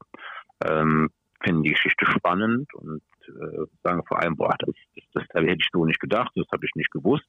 [0.64, 1.10] ähm,
[1.44, 4.76] finden die Geschichte spannend und äh, sagen vor allem, boah, das,
[5.14, 7.28] das, das, hätte ich so nicht gedacht, das habe ich nicht gewusst.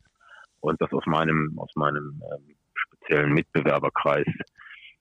[0.60, 4.26] Und das aus meinem, aus meinem ähm, speziellen Mitbewerberkreis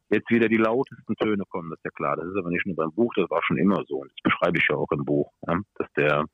[0.10, 2.15] jetzt wieder die lautesten Töne kommen, das ist ja klar.
[2.15, 3.98] Das ist aber nicht nur beim Buch, das war schon immer so.
[3.98, 6.26] Und das beschreibe ich ja auch im Buch, ja, dass der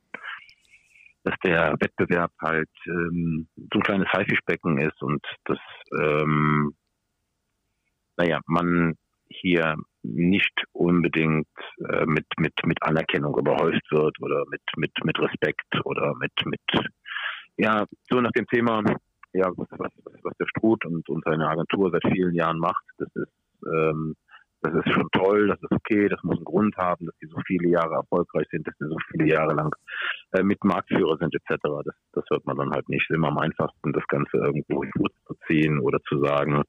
[1.23, 5.60] dass der Wettbewerb halt ähm, so ein kleines Haifischbecken ist und dass,
[5.99, 6.75] ähm,
[8.17, 8.95] naja, man
[9.29, 11.47] hier nicht unbedingt
[11.89, 16.89] äh, mit, mit, mit Anerkennung überhäuft wird oder mit, mit, mit Respekt oder mit, mit,
[17.57, 18.84] ja, so nach dem Thema,
[19.34, 19.91] ja, was, was,
[20.23, 23.31] was der Struth und, und seine Agentur seit vielen Jahren macht, das ist,
[23.65, 24.15] ähm,
[24.62, 27.38] das ist schon toll, das ist okay, das muss einen Grund haben, dass die so
[27.45, 29.76] viele Jahre erfolgreich sind, dass die so viele Jahre lang
[30.34, 31.62] äh, mit Marktführer sind etc.
[31.84, 33.04] Das, das hört man dann halt nicht.
[33.04, 36.63] Es ist immer am einfachsten, das Ganze irgendwo in Fuß zu ziehen oder zu sagen,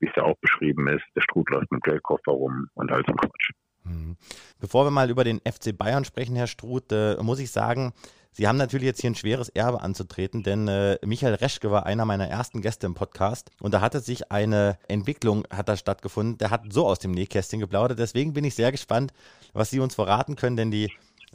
[0.00, 3.12] wie es ja auch beschrieben ist, der Struth läuft mit Geldkoffer rum und all so
[3.14, 3.50] Quatsch.
[3.84, 4.16] Mhm.
[4.60, 7.92] Bevor wir mal über den FC Bayern sprechen, Herr Struth, äh, muss ich sagen,
[8.32, 12.04] Sie haben natürlich jetzt hier ein schweres Erbe anzutreten, denn äh, Michael Reschke war einer
[12.04, 16.38] meiner ersten Gäste im Podcast und da hatte sich eine Entwicklung hat da stattgefunden.
[16.38, 17.98] Der hat so aus dem Nähkästchen geplaudert.
[17.98, 19.12] Deswegen bin ich sehr gespannt,
[19.52, 20.92] was Sie uns verraten können, denn die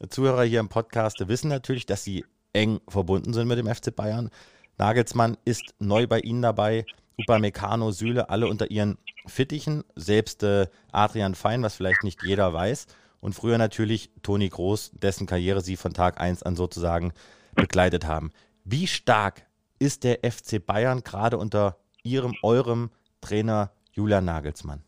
[0.10, 4.30] Zuhörer hier im Podcast wissen natürlich, dass Sie eng verbunden sind mit dem FC Bayern.
[4.78, 6.86] Nagelsmann ist neu bei Ihnen dabei.
[7.18, 8.98] Upamecano, Süle, alle unter ihren
[9.28, 9.84] Fittichen.
[9.96, 12.88] Selbst äh, Adrian Fein, was vielleicht nicht jeder weiß.
[13.24, 17.14] Und früher natürlich Toni Groß, dessen Karriere Sie von Tag 1 an sozusagen
[17.56, 18.32] begleitet haben.
[18.66, 19.44] Wie stark
[19.80, 22.90] ist der FC Bayern gerade unter Ihrem, eurem
[23.22, 24.84] Trainer Julian Nagelsmann?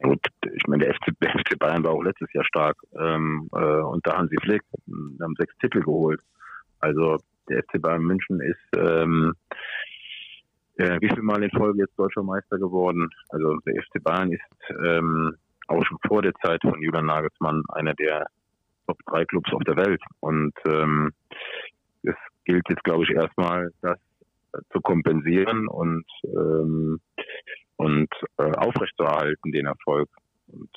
[0.00, 2.78] Gut, ich meine, der FC, der FC Bayern war auch letztes Jahr stark.
[2.98, 4.62] Ähm, äh, unter Hansi Flick.
[4.86, 6.20] Wir haben sechs Titel geholt.
[6.80, 7.18] Also
[7.50, 9.34] der FC Bayern München ist ähm,
[10.76, 13.10] äh, wie viel Mal in Folge jetzt deutscher Meister geworden.
[13.28, 14.40] Also der FC Bayern ist
[14.86, 15.36] ähm,
[15.68, 18.26] auch schon vor der Zeit von Julian Nagelsmann einer der
[18.86, 20.02] Top 3 Clubs auf der Welt.
[20.20, 21.12] Und ähm,
[22.02, 22.14] es
[22.44, 23.98] gilt jetzt, glaube ich, erstmal, das
[24.72, 27.00] zu kompensieren und ähm,
[27.76, 28.08] und
[28.38, 30.08] äh, aufrechtzuerhalten den Erfolg.
[30.48, 30.70] Und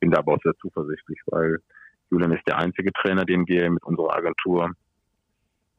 [0.00, 1.58] bin da aber auch sehr zuversichtlich, weil
[2.10, 4.72] Julian ist der einzige Trainer, den wir mit unserer Agentur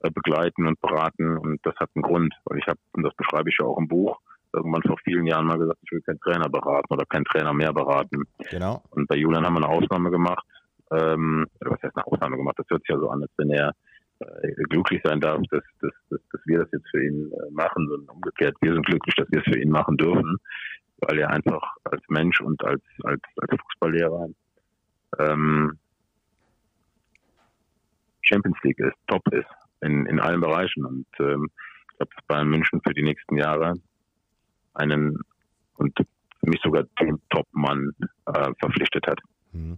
[0.03, 3.49] äh, begleiten und beraten und das hat einen Grund, weil ich habe, und das beschreibe
[3.49, 4.20] ich ja auch im Buch,
[4.54, 7.74] irgendwann vor vielen Jahren mal gesagt, ich will keinen Trainer beraten oder keinen Trainer mehr
[7.74, 8.24] beraten.
[8.49, 8.84] Genau.
[8.91, 10.45] Und bei Julian haben wir eine Ausnahme gemacht,
[10.91, 12.60] ähm, was heißt eine Ausnahme gemacht?
[12.60, 13.74] Das hört sich ja so an, als wenn er
[14.20, 17.88] äh, glücklich sein darf, dass, dass, dass, dass wir das jetzt für ihn äh, machen,
[17.88, 20.38] sondern umgekehrt, wir sind glücklich, dass wir es für ihn machen dürfen,
[20.97, 24.28] weil er einfach als Mensch und als, als, als Fußballlehrer
[25.20, 25.80] ähm,
[28.22, 29.49] Champions League ist, top ist,
[29.82, 30.86] in, in allen Bereichen.
[30.86, 31.49] Und ähm,
[31.91, 33.74] ich glaube, dass Bayern München für die nächsten Jahre
[34.74, 35.19] einen
[35.76, 37.91] und für mich sogar den Top-Mann
[38.26, 39.19] äh, verpflichtet hat.
[39.51, 39.78] Mhm.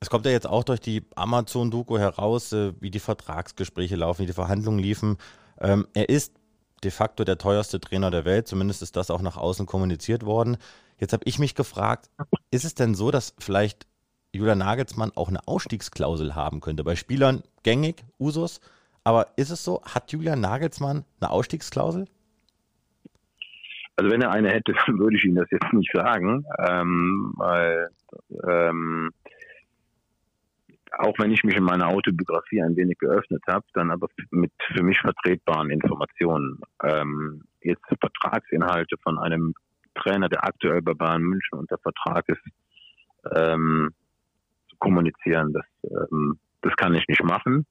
[0.00, 4.26] Es kommt ja jetzt auch durch die Amazon-Doku heraus, äh, wie die Vertragsgespräche laufen, wie
[4.26, 5.16] die Verhandlungen liefen.
[5.60, 6.34] Ähm, er ist
[6.84, 10.56] de facto der teuerste Trainer der Welt, zumindest ist das auch nach außen kommuniziert worden.
[10.98, 12.10] Jetzt habe ich mich gefragt,
[12.50, 13.86] ist es denn so, dass vielleicht
[14.32, 16.84] Julian Nagelsmann auch eine Ausstiegsklausel haben könnte?
[16.84, 18.60] Bei Spielern gängig, Usus,
[19.02, 22.06] aber ist es so, hat Julian Nagelsmann eine Ausstiegsklausel?
[23.98, 27.88] Also wenn er eine hätte, würde ich Ihnen das jetzt nicht sagen, ähm, weil
[28.48, 29.10] ähm,
[30.96, 34.84] auch wenn ich mich in meiner Autobiografie ein wenig geöffnet habe, dann aber mit für
[34.84, 36.60] mich vertretbaren Informationen.
[36.82, 39.52] Ähm, jetzt Vertragsinhalte von einem
[39.96, 42.42] Trainer, der aktuell bei Bayern München unter Vertrag ist,
[43.34, 43.90] ähm,
[44.70, 47.66] zu kommunizieren, das, ähm, das kann ich nicht machen.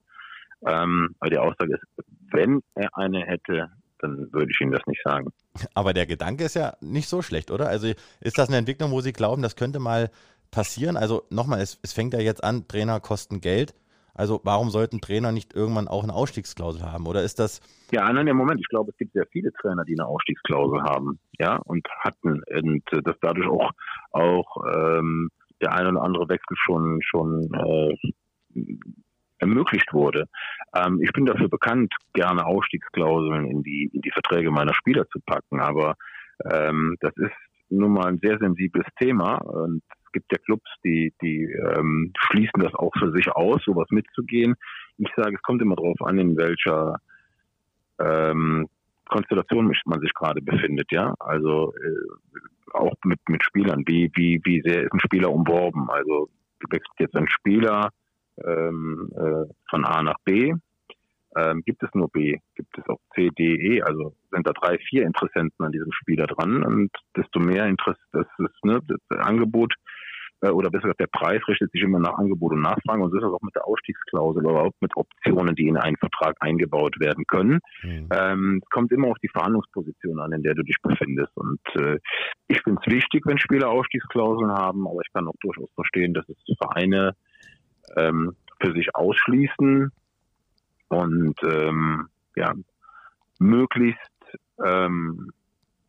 [0.66, 5.02] Ähm, aber die Aussage ist, wenn er eine hätte, dann würde ich Ihnen das nicht
[5.04, 5.32] sagen.
[5.74, 7.68] Aber der Gedanke ist ja nicht so schlecht, oder?
[7.68, 7.88] Also
[8.22, 10.10] ist das eine Entwicklung, wo Sie glauben, das könnte mal
[10.52, 10.98] passieren?
[10.98, 13.74] Also nochmal, es, es fängt ja jetzt an, Trainer kosten Geld.
[14.18, 17.06] Also warum sollten Trainer nicht irgendwann auch eine Ausstiegsklausel haben?
[17.06, 17.62] Oder ist das.
[17.92, 21.20] Ja, nein, im Moment, ich glaube, es gibt sehr viele Trainer, die eine Ausstiegsklausel haben,
[21.38, 22.42] ja, und hatten.
[22.50, 23.72] Und äh, dass dadurch auch,
[24.12, 25.30] auch ähm,
[25.62, 27.96] der ein oder andere Wechsel schon, schon äh,
[29.40, 30.26] ermöglicht wurde.
[30.76, 35.20] Ähm, ich bin dafür bekannt, gerne Ausstiegsklauseln in die, in die Verträge meiner Spieler zu
[35.26, 35.96] packen, aber
[36.52, 37.36] ähm, das ist
[37.70, 42.62] nun mal ein sehr sensibles Thema und es gibt ja Clubs, die, die ähm, schließen
[42.62, 44.56] das auch für sich aus, sowas mitzugehen.
[44.98, 46.96] Ich sage, es kommt immer darauf an, in welcher
[48.00, 48.68] ähm,
[49.06, 51.14] Konstellation man sich gerade befindet, ja.
[51.20, 55.90] Also äh, auch mit, mit Spielern, wie, wie, wie sehr ist ein Spieler umworben?
[55.90, 56.30] Also
[56.70, 57.90] wechselt jetzt ein Spieler
[58.46, 60.54] ähm, äh, von A nach B,
[61.36, 64.78] ähm, gibt es nur B, gibt es auch C, D, E, also sind da drei,
[64.90, 66.64] vier Interessenten an diesem Spieler dran.
[66.64, 69.74] Und desto mehr Interesse, das ist ne, das Angebot
[70.42, 73.02] äh, oder besser gesagt, der Preis richtet sich immer nach Angebot und Nachfrage.
[73.02, 75.98] Und so ist das auch mit der Ausstiegsklausel oder auch mit Optionen, die in einen
[75.98, 77.60] Vertrag eingebaut werden können.
[77.84, 78.08] Mhm.
[78.12, 81.36] Ähm, es kommt immer auf die Verhandlungsposition an, in der du dich befindest.
[81.36, 82.00] Und äh,
[82.48, 86.28] ich finde es wichtig, wenn Spieler Ausstiegsklauseln haben, aber ich kann auch durchaus verstehen, dass
[86.30, 87.16] es Vereine
[87.96, 89.92] ähm, für sich ausschließen
[90.90, 92.54] und ähm, ja,
[93.40, 94.02] möglichst
[94.64, 95.32] ähm,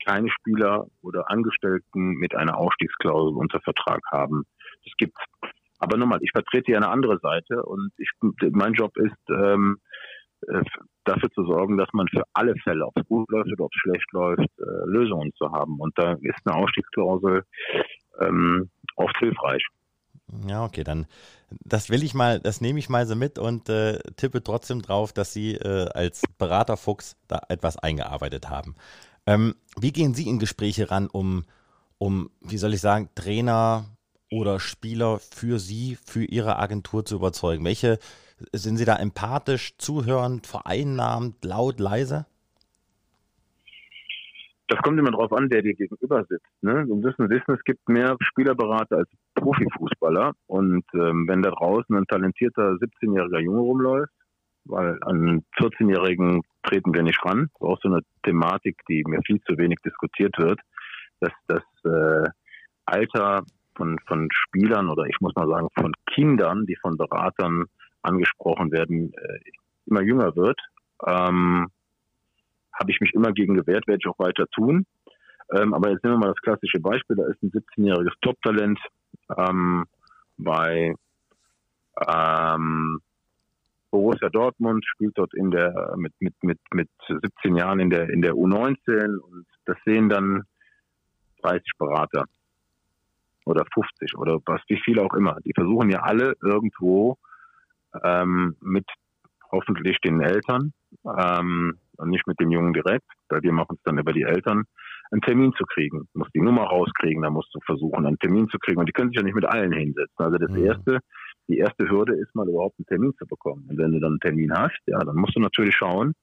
[0.04, 4.44] keine Spieler oder Angestellten mit einer Ausstiegsklausel unter Vertrag haben.
[4.84, 5.20] Das gibt's.
[5.78, 8.10] Aber nochmal, ich vertrete ja eine andere Seite und ich,
[8.50, 9.78] mein Job ist, ähm,
[10.46, 10.62] äh,
[11.04, 13.80] dafür zu sorgen, dass man für alle Fälle, ob es gut läuft oder ob es
[13.80, 15.78] schlecht läuft, äh, Lösungen zu haben.
[15.78, 17.44] Und da ist eine Ausstiegsklausel
[18.20, 19.64] ähm, oft hilfreich.
[20.46, 21.06] Ja, okay, dann
[21.64, 25.12] das will ich mal, das nehme ich mal so mit und äh, tippe trotzdem drauf,
[25.12, 28.74] dass Sie äh, als Beraterfuchs da etwas eingearbeitet haben.
[29.26, 31.44] Ähm, wie gehen Sie in Gespräche ran, um,
[31.98, 33.86] um, wie soll ich sagen, Trainer
[34.30, 37.64] oder Spieler für Sie, für Ihre Agentur zu überzeugen?
[37.64, 37.98] Welche
[38.52, 42.26] sind Sie da empathisch, zuhörend, vereinnahmend, laut, leise?
[44.68, 46.44] Das kommt immer darauf an, der dir gegenüber sitzt.
[46.60, 46.86] Ne?
[46.86, 50.32] Wir müssen wissen, es gibt mehr Spielerberater als Profifußballer.
[50.46, 54.12] Und ähm, wenn da draußen ein talentierter 17-jähriger Junge rumläuft,
[54.66, 59.20] weil an 14-Jährigen treten wir nicht ran, das ist auch so eine Thematik, die mir
[59.24, 60.60] viel zu wenig diskutiert wird,
[61.20, 62.28] dass das äh,
[62.84, 63.44] Alter
[63.74, 67.64] von, von Spielern oder ich muss mal sagen von Kindern, die von Beratern
[68.02, 69.38] angesprochen werden, äh,
[69.86, 70.60] immer jünger wird,
[71.06, 71.68] ähm,
[72.78, 74.86] habe ich mich immer gegen gewehrt, werde ich auch weiter tun.
[75.54, 78.78] Ähm, aber jetzt nehmen wir mal das klassische Beispiel, da ist ein 17-jähriges Top-Talent
[79.36, 79.84] ähm,
[80.36, 80.94] bei
[82.06, 83.00] ähm,
[83.90, 88.20] Borussia Dortmund, spielt dort in der mit, mit, mit, mit 17 Jahren in der in
[88.20, 90.42] der U19 und das sehen dann
[91.42, 92.24] 30 Berater
[93.46, 95.38] oder 50 oder was, wie viel auch immer.
[95.44, 97.16] Die versuchen ja alle irgendwo
[98.04, 98.86] ähm, mit
[99.50, 100.74] hoffentlich den Eltern
[101.04, 104.64] ähm, nicht mit dem Jungen direkt, weil wir machen es dann über die Eltern,
[105.10, 106.08] einen Termin zu kriegen.
[106.12, 108.78] Du musst die Nummer rauskriegen, da musst du versuchen, einen Termin zu kriegen.
[108.78, 110.16] Und die können sich ja nicht mit allen hinsetzen.
[110.24, 110.64] Also das mhm.
[110.64, 110.98] erste,
[111.48, 113.66] die erste Hürde ist mal überhaupt einen Termin zu bekommen.
[113.68, 116.14] Und wenn du dann einen Termin hast, ja, dann musst du natürlich schauen,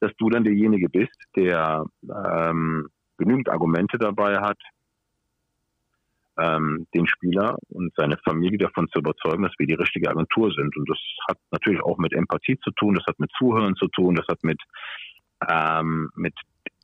[0.00, 2.88] dass du dann derjenige bist, der ähm,
[3.18, 4.58] genügend Argumente dabei hat,
[6.38, 10.76] ähm, den Spieler und seine Familie davon zu überzeugen, dass wir die richtige Agentur sind.
[10.76, 14.14] Und das hat natürlich auch mit Empathie zu tun, das hat mit Zuhören zu tun,
[14.14, 14.60] das hat mit,
[15.48, 16.34] ähm, mit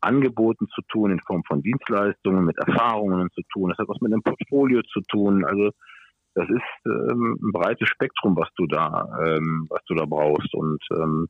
[0.01, 4.13] Angeboten zu tun in Form von Dienstleistungen, mit Erfahrungen zu tun, das hat was mit
[4.13, 5.45] einem Portfolio zu tun.
[5.45, 5.71] Also
[6.35, 10.55] das ist ähm, ein breites Spektrum, was du da, ähm, was du da brauchst.
[10.55, 11.29] Und ähm,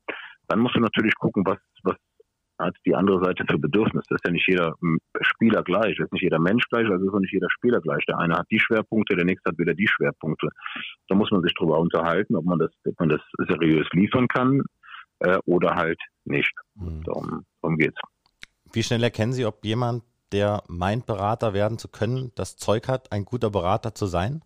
[0.48, 1.96] dann musst du natürlich gucken, was, was
[2.60, 4.06] hat die andere Seite für Bedürfnisse.
[4.08, 4.74] Das ist ja nicht jeder
[5.22, 8.04] Spieler gleich, das ist nicht jeder Mensch gleich, also ist auch nicht jeder Spieler gleich.
[8.06, 10.48] Der eine hat die Schwerpunkte, der nächste hat wieder die Schwerpunkte.
[11.08, 14.62] Da muss man sich drüber unterhalten, ob man das, ob man das seriös liefern kann
[15.20, 16.52] äh, oder halt nicht.
[16.74, 17.02] Mhm.
[17.04, 18.00] Darum, darum geht's.
[18.72, 23.10] Wie schnell erkennen Sie, ob jemand, der meint, Berater werden zu können, das Zeug hat,
[23.10, 24.42] ein guter Berater zu sein?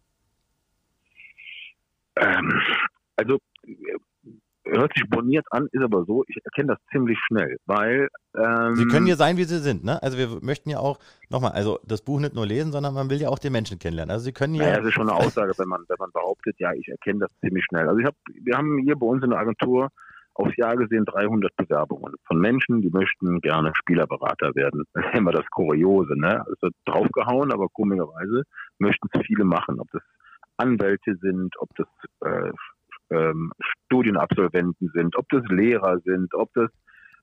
[2.16, 2.60] Ähm,
[3.16, 3.38] also
[4.64, 8.08] hört sich boniert an, ist aber so, ich erkenne das ziemlich schnell, weil...
[8.34, 10.02] Ähm, Sie können ja sein, wie Sie sind, ne?
[10.02, 10.98] Also wir möchten ja auch,
[11.28, 14.12] nochmal, also das Buch nicht nur lesen, sondern man will ja auch den Menschen kennenlernen.
[14.12, 14.64] Also Sie können ja...
[14.64, 17.30] Naja, das ist schon eine Aussage, wenn man, wenn man behauptet, ja, ich erkenne das
[17.40, 17.88] ziemlich schnell.
[17.88, 19.88] Also ich hab, wir haben hier bei uns in der Agentur
[20.34, 24.84] aufs Jahr gesehen 300 Bewerbungen von Menschen, die möchten gerne Spielerberater werden.
[24.94, 26.44] Das ist immer das Kuriose, ne?
[26.46, 28.42] Also draufgehauen, aber komischerweise
[28.78, 30.02] möchten es viele machen, ob das
[30.56, 31.86] Anwälte sind, ob das
[32.20, 32.50] äh,
[33.14, 33.52] ähm,
[33.86, 36.70] Studienabsolventen sind, ob das Lehrer sind, ob das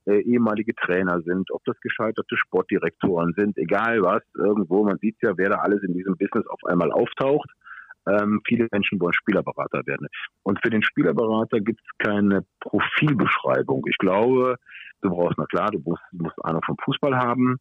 [0.05, 5.37] äh, ehemalige Trainer sind, ob das gescheiterte Sportdirektoren sind, egal was, irgendwo, man sieht ja,
[5.37, 7.49] wer da alles in diesem Business auf einmal auftaucht.
[8.07, 10.07] Ähm, viele Menschen wollen Spielerberater werden.
[10.41, 13.85] Und für den Spielerberater gibt es keine Profilbeschreibung.
[13.87, 14.55] Ich glaube,
[15.01, 17.57] du brauchst, na klar, du musst, du musst Ahnung vom Fußball haben,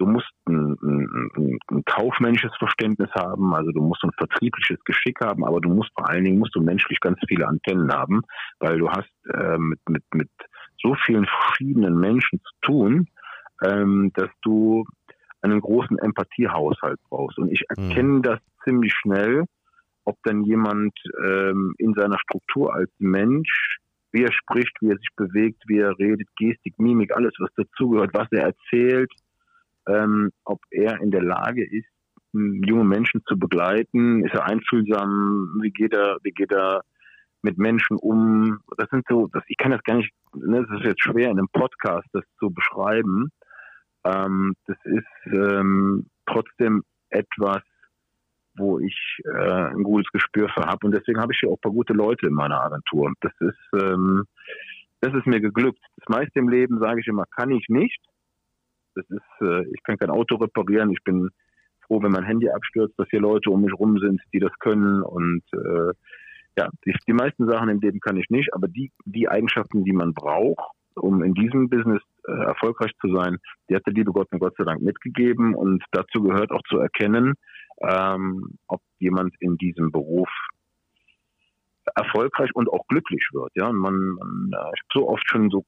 [0.00, 5.44] du musst ein, ein, ein, kaufmännisches Verständnis haben, also du musst ein vertriebliches Geschick haben,
[5.44, 8.22] aber du musst vor allen Dingen musst du menschlich ganz viele Antennen haben,
[8.58, 10.30] weil du hast äh, mit, mit, mit
[10.82, 13.08] so vielen verschiedenen Menschen zu tun,
[13.62, 14.86] ähm, dass du
[15.42, 17.38] einen großen Empathiehaushalt brauchst.
[17.38, 17.88] Und ich mhm.
[17.88, 18.22] erkenne mhm.
[18.22, 19.44] das ziemlich schnell,
[20.04, 23.78] ob dann jemand ähm, in seiner Struktur als Mensch,
[24.12, 28.14] wie er spricht, wie er sich bewegt, wie er redet, Gestik, Mimik, alles, was dazugehört,
[28.14, 29.12] was er erzählt,
[29.90, 31.88] ähm, ob er in der Lage ist,
[32.32, 34.24] junge Menschen zu begleiten.
[34.24, 35.58] Ist er einfühlsam?
[35.62, 36.82] Wie geht er, wie geht er
[37.42, 38.60] mit Menschen um?
[38.76, 41.38] Das sind so, das, ich kann das gar nicht, ne, das ist jetzt schwer in
[41.38, 43.30] einem Podcast das zu beschreiben.
[44.04, 47.62] Ähm, das ist ähm, trotzdem etwas,
[48.56, 51.60] wo ich äh, ein gutes Gespür für habe und deswegen habe ich hier auch ein
[51.62, 53.12] paar gute Leute in meiner Agentur.
[53.20, 54.24] Das ist, ähm,
[55.00, 55.80] das ist mir geglückt.
[55.96, 58.00] Das meiste im Leben sage ich immer, kann ich nicht.
[58.94, 60.90] Das ist, äh, ich kann kein Auto reparieren.
[60.90, 61.30] Ich bin
[61.86, 65.02] froh, wenn mein Handy abstürzt, dass hier Leute um mich rum sind, die das können.
[65.02, 65.92] Und äh,
[66.58, 69.92] ja, die, die meisten Sachen im Leben kann ich nicht, aber die, die Eigenschaften, die
[69.92, 73.38] man braucht, um in diesem Business äh, erfolgreich zu sein,
[73.68, 75.54] die hat der liebe Gott mir Gott sei Dank mitgegeben.
[75.54, 77.34] Und dazu gehört auch zu erkennen,
[77.80, 80.28] ähm, ob jemand in diesem Beruf
[81.94, 83.50] erfolgreich und auch glücklich wird.
[83.54, 85.64] Ja, man, man ich habe so oft schon so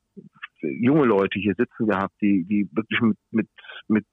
[0.62, 3.48] junge Leute hier sitzen gehabt, die, die wirklich mit, mit,
[3.88, 4.06] mit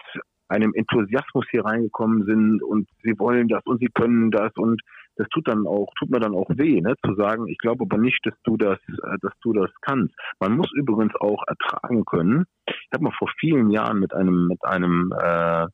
[0.50, 4.82] einem Enthusiasmus hier reingekommen sind und sie wollen das und sie können das und
[5.16, 7.98] das tut dann auch, tut mir dann auch weh, ne, zu sagen, ich glaube aber
[7.98, 10.16] nicht, dass du das, äh, dass du das kannst.
[10.40, 12.46] Man muss übrigens auch ertragen können.
[12.68, 15.68] Ich habe mal vor vielen Jahren mit einem, mit einem äh,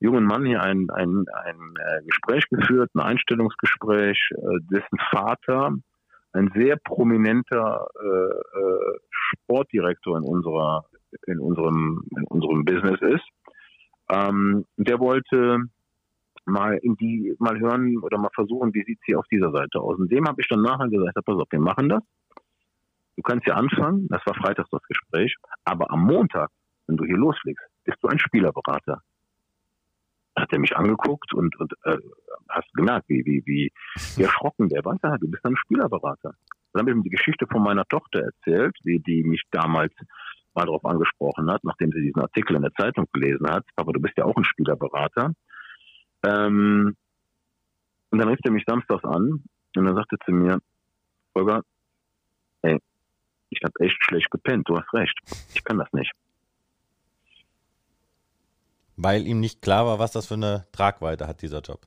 [0.00, 5.76] jungen Mann hier ein, ein, ein äh, Gespräch geführt, ein Einstellungsgespräch, äh, dessen Vater
[6.34, 10.84] ein sehr prominenter äh, äh, Sportdirektor in unserer
[11.26, 13.24] in unserem in unserem Business ist.
[14.10, 15.58] Ähm, der wollte
[16.44, 19.96] mal in die mal hören oder mal versuchen, wie sieht sie auf dieser Seite aus.
[19.98, 22.02] Und dem habe ich dann nachher gesagt, pass auf, wir machen das.
[23.16, 26.50] Du kannst ja anfangen, das war freitags das Gespräch, aber am Montag,
[26.86, 29.00] wenn du hier losfliegst, bist du ein Spielerberater.
[30.36, 31.96] Hat er mich angeguckt und, und äh,
[32.48, 33.72] hast gemerkt, wie, wie, wie,
[34.16, 34.98] wie erschrocken der war.
[35.18, 36.34] Du bist ein Spielerberater.
[36.72, 39.92] Dann habe ich ihm die Geschichte von meiner Tochter erzählt, die, die mich damals
[40.54, 43.64] mal darauf angesprochen hat, nachdem sie diesen Artikel in der Zeitung gelesen hat.
[43.76, 45.32] Aber du bist ja auch ein Spielerberater.
[46.26, 46.96] Ähm,
[48.10, 49.44] und dann rief er mich samstags an
[49.76, 50.58] und dann sagte zu mir,
[51.34, 51.62] Holger,
[52.62, 52.78] ey,
[53.50, 55.18] ich habe echt schlecht gepennt, du hast recht.
[55.54, 56.12] Ich kann das nicht.
[58.96, 61.80] Weil ihm nicht klar war, was das für eine Tragweite hat, dieser Job.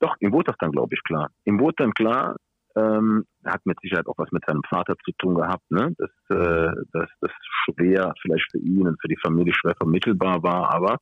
[0.00, 1.30] Doch, ihm wurde das dann, glaube ich, klar.
[1.44, 2.36] Ihm wurde dann klar,
[2.76, 5.94] ähm, hat mit Sicherheit auch was mit seinem Vater zu tun gehabt, ne?
[5.96, 7.30] dass, äh, dass das
[7.64, 10.98] schwer vielleicht für ihn und für die Familie schwer vermittelbar war, aber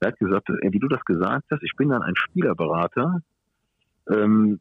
[0.00, 3.20] er hat gesagt, wie du das gesagt hast, ich bin dann ein Spielerberater.
[4.10, 4.58] Ähm,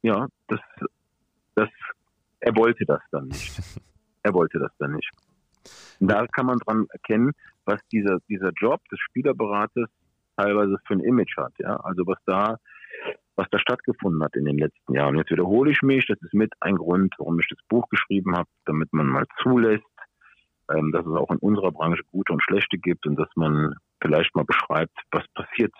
[0.00, 0.60] ja, das,
[1.54, 1.68] das,
[2.40, 3.60] er wollte das dann nicht.
[4.22, 5.10] er wollte das dann nicht.
[6.00, 7.32] Und da kann man dran erkennen,
[7.68, 9.88] was dieser, dieser Job des Spielerberaters
[10.36, 11.76] teilweise für ein Image hat, ja.
[11.76, 12.56] Also was da,
[13.36, 15.16] was da stattgefunden hat in den letzten Jahren.
[15.16, 18.48] Jetzt wiederhole ich mich, das ist mit ein Grund, warum ich das Buch geschrieben habe,
[18.64, 19.84] damit man mal zulässt,
[20.72, 24.34] ähm, dass es auch in unserer Branche gute und schlechte gibt und dass man vielleicht
[24.34, 25.74] mal beschreibt, was passiert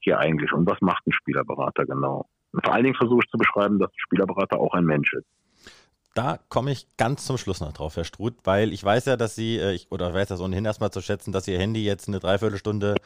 [0.00, 2.26] hier eigentlich und was macht ein Spielerberater genau.
[2.52, 5.26] Und vor allen Dingen versuche ich zu beschreiben, dass ein Spielerberater auch ein Mensch ist
[6.14, 9.34] da komme ich ganz zum Schluss noch drauf, Herr Struth, weil ich weiß ja, dass
[9.34, 12.20] Sie, äh, ich, oder weiß das ohnehin erstmal zu schätzen, dass Ihr Handy jetzt eine
[12.20, 12.96] Dreiviertelstunde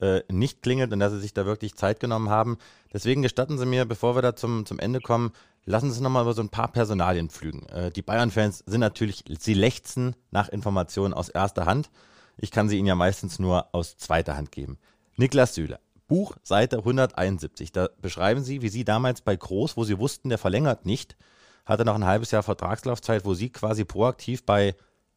[0.00, 2.58] äh, nicht klingelt und dass Sie sich da wirklich Zeit genommen haben.
[2.92, 5.32] Deswegen gestatten Sie mir, bevor wir da zum, zum Ende kommen,
[5.64, 7.66] lassen Sie uns nochmal über so ein paar Personalien pflügen.
[7.68, 11.90] Äh, die Bayern-Fans sind natürlich, sie lechzen nach Informationen aus erster Hand.
[12.36, 14.78] Ich kann sie Ihnen ja meistens nur aus zweiter Hand geben.
[15.16, 15.78] Niklas Süle,
[16.08, 17.72] Buch, Seite 171.
[17.72, 21.16] Da beschreiben Sie, wie Sie damals bei Groß, wo Sie wussten, der verlängert nicht,
[21.64, 24.74] hatte noch ein halbes Jahr Vertragslaufzeit, wo sie quasi proaktiv bei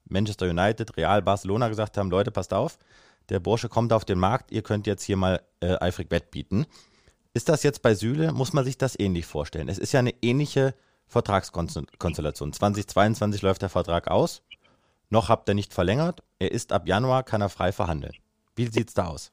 [0.07, 2.77] Manchester United, Real, Barcelona gesagt haben, Leute, passt auf,
[3.29, 6.65] der Bursche kommt auf den Markt, ihr könnt jetzt hier mal äh, eifrig Bett bieten.
[7.33, 9.67] Ist das jetzt bei Süle, muss man sich das ähnlich vorstellen?
[9.67, 10.75] Es ist ja eine ähnliche
[11.07, 12.53] Vertragskonstellation.
[12.53, 14.43] 2022 läuft der Vertrag aus,
[15.09, 18.13] noch habt ihr nicht verlängert, er ist ab Januar, kann er frei verhandeln.
[18.55, 19.31] Wie sieht es da aus?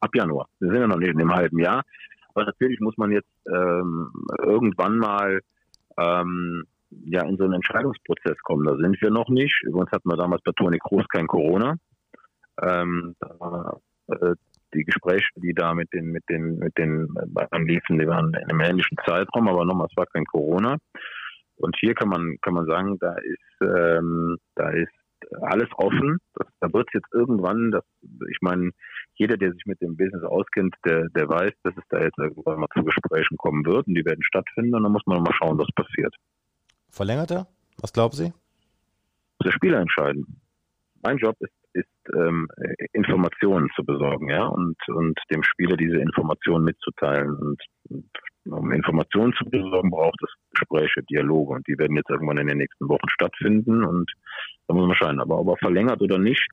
[0.00, 0.48] Ab Januar.
[0.60, 1.82] Wir sind ja noch nicht in einem halben Jahr.
[2.34, 4.12] Aber natürlich muss man jetzt ähm,
[4.44, 5.40] irgendwann mal
[5.98, 6.64] ähm,
[7.04, 8.66] ja in so einen Entscheidungsprozess kommen.
[8.66, 9.54] Da sind wir noch nicht.
[9.64, 11.76] Übrigens hatten wir damals bei Toni Kroos kein Corona.
[12.62, 13.78] Ähm, da,
[14.08, 14.34] äh,
[14.74, 18.50] die Gespräche, die da mit den mit den mit den Bayern liefen, die waren in
[18.50, 20.76] einem ähnlichen Zeitraum, aber nochmal, es war kein Corona.
[21.56, 24.92] Und hier kann man kann man sagen, da ist ähm, da ist
[25.42, 26.18] alles offen.
[26.34, 27.84] Das, da wird es jetzt irgendwann, das,
[28.30, 28.70] ich meine,
[29.18, 32.60] jeder, der sich mit dem Business auskennt, der, der weiß, dass es da jetzt irgendwann
[32.60, 35.58] mal zu Gesprächen kommen wird und die werden stattfinden und dann muss man mal schauen,
[35.58, 36.14] was passiert.
[36.88, 37.46] Verlängert er?
[37.80, 38.32] Was glauben Sie?
[39.44, 40.40] Der Spieler entscheiden.
[41.02, 42.48] Mein Job ist, ist ähm,
[42.92, 47.36] Informationen zu besorgen, ja, und, und dem Spieler diese Informationen mitzuteilen.
[47.36, 48.10] Und, und
[48.50, 52.58] um Informationen zu besorgen, braucht es Gespräche, Dialoge und die werden jetzt irgendwann in den
[52.58, 54.10] nächsten Wochen stattfinden und
[54.66, 55.20] da muss man schauen.
[55.20, 56.46] Aber ob er verlängert oder nicht,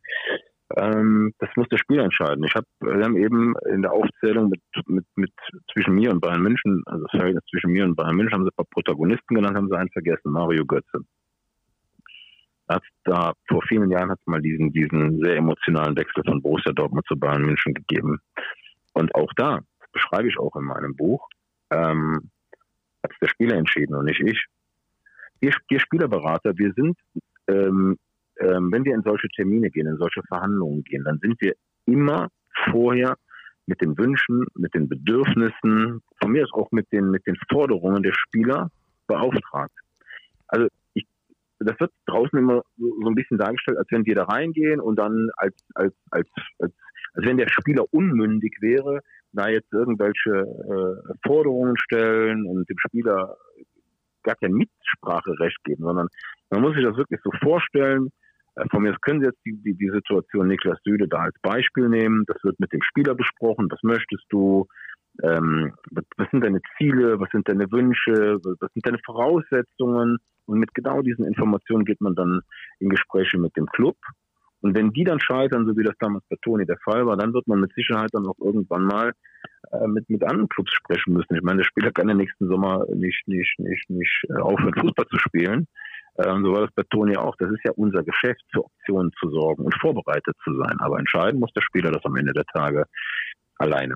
[0.76, 2.44] ähm, das muss der Spieler entscheiden.
[2.44, 5.32] Ich habe, wir haben eben in der Aufzählung mit, mit, mit
[5.72, 8.56] zwischen mir und Bayern München, also das zwischen mir und Bayern München, haben sie ein
[8.56, 11.02] paar Protagonisten genannt, haben sie einen vergessen, Mario Götze.
[12.68, 16.72] Hat da vor vielen Jahren hat es mal diesen, diesen sehr emotionalen Wechsel von Borussia
[16.72, 18.20] Dortmund zu Bayern München gegeben.
[18.94, 21.28] Und auch da, das beschreibe ich auch in meinem Buch,
[21.70, 22.32] ähm,
[23.04, 24.46] hat es der Spieler entschieden und nicht ich.
[25.42, 26.98] Wir, wir Spielerberater, wir sind
[27.48, 27.98] ähm,
[28.40, 31.54] ähm, wenn wir in solche Termine gehen, in solche Verhandlungen gehen, dann sind wir
[31.86, 32.30] immer
[32.70, 33.16] vorher
[33.68, 38.04] mit den Wünschen, mit den Bedürfnissen, von mir ist auch mit den, mit den Forderungen
[38.04, 38.70] der Spieler
[39.08, 39.74] beauftragt.
[40.48, 41.06] Also ich,
[41.60, 44.98] das wird draußen immer so, so ein bisschen dargestellt, als wenn wir da reingehen und
[44.98, 46.28] dann als, als, als,
[46.60, 46.74] als,
[47.14, 53.36] als wenn der Spieler unmündig wäre, da jetzt irgendwelche äh, Forderungen stellen und dem Spieler
[54.24, 56.08] gar kein Mitspracherecht geben, sondern
[56.50, 58.10] man muss sich das wirklich so vorstellen,
[58.72, 62.24] von mir können Sie jetzt die, die, die Situation Niklas Süde da als Beispiel nehmen.
[62.28, 63.68] Das wird mit dem Spieler besprochen.
[63.70, 64.68] Was möchtest du?
[65.24, 65.74] Ähm,
[66.18, 67.20] was sind deine Ziele?
[67.20, 68.40] Was sind deine Wünsche?
[68.44, 70.18] Was sind deine Voraussetzungen?
[70.46, 72.42] Und mit genau diesen Informationen geht man dann
[72.80, 73.98] in Gespräche mit dem Club.
[74.62, 77.34] Und wenn die dann scheitern, so wie das damals bei Toni der Fall war, dann
[77.34, 79.14] wird man mit Sicherheit dann auch irgendwann mal
[79.72, 81.36] äh, mit, mit anderen Clubs sprechen müssen.
[81.36, 85.06] Ich meine, der Spieler kann ja nächsten Sommer nicht, nicht, nicht, nicht äh, aufhören, Fußball
[85.08, 85.68] zu spielen.
[86.18, 87.36] Ähm, so war das bei Toni auch.
[87.38, 90.78] Das ist ja unser Geschäft, für Optionen zu sorgen und vorbereitet zu sein.
[90.80, 92.86] Aber entscheiden muss der Spieler das am Ende der Tage
[93.58, 93.96] alleine.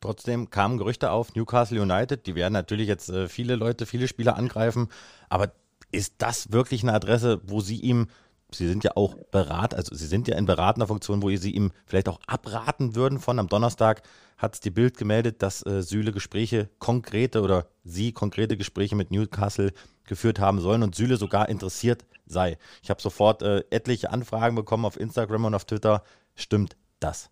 [0.00, 4.36] Trotzdem kamen Gerüchte auf, Newcastle United, die werden natürlich jetzt äh, viele Leute, viele Spieler
[4.36, 4.88] angreifen,
[5.28, 5.52] aber
[5.92, 8.08] ist das wirklich eine Adresse, wo Sie ihm
[8.54, 11.72] Sie sind ja auch Berater, also Sie sind ja in beratender Funktion, wo Sie ihm
[11.86, 13.38] vielleicht auch abraten würden von.
[13.38, 14.02] Am Donnerstag
[14.36, 19.72] hat die Bild gemeldet, dass äh, Süle Gespräche konkrete oder Sie konkrete Gespräche mit Newcastle
[20.04, 22.58] geführt haben sollen und Süle sogar interessiert sei.
[22.82, 26.02] Ich habe sofort äh, etliche Anfragen bekommen auf Instagram und auf Twitter.
[26.34, 27.30] Stimmt das?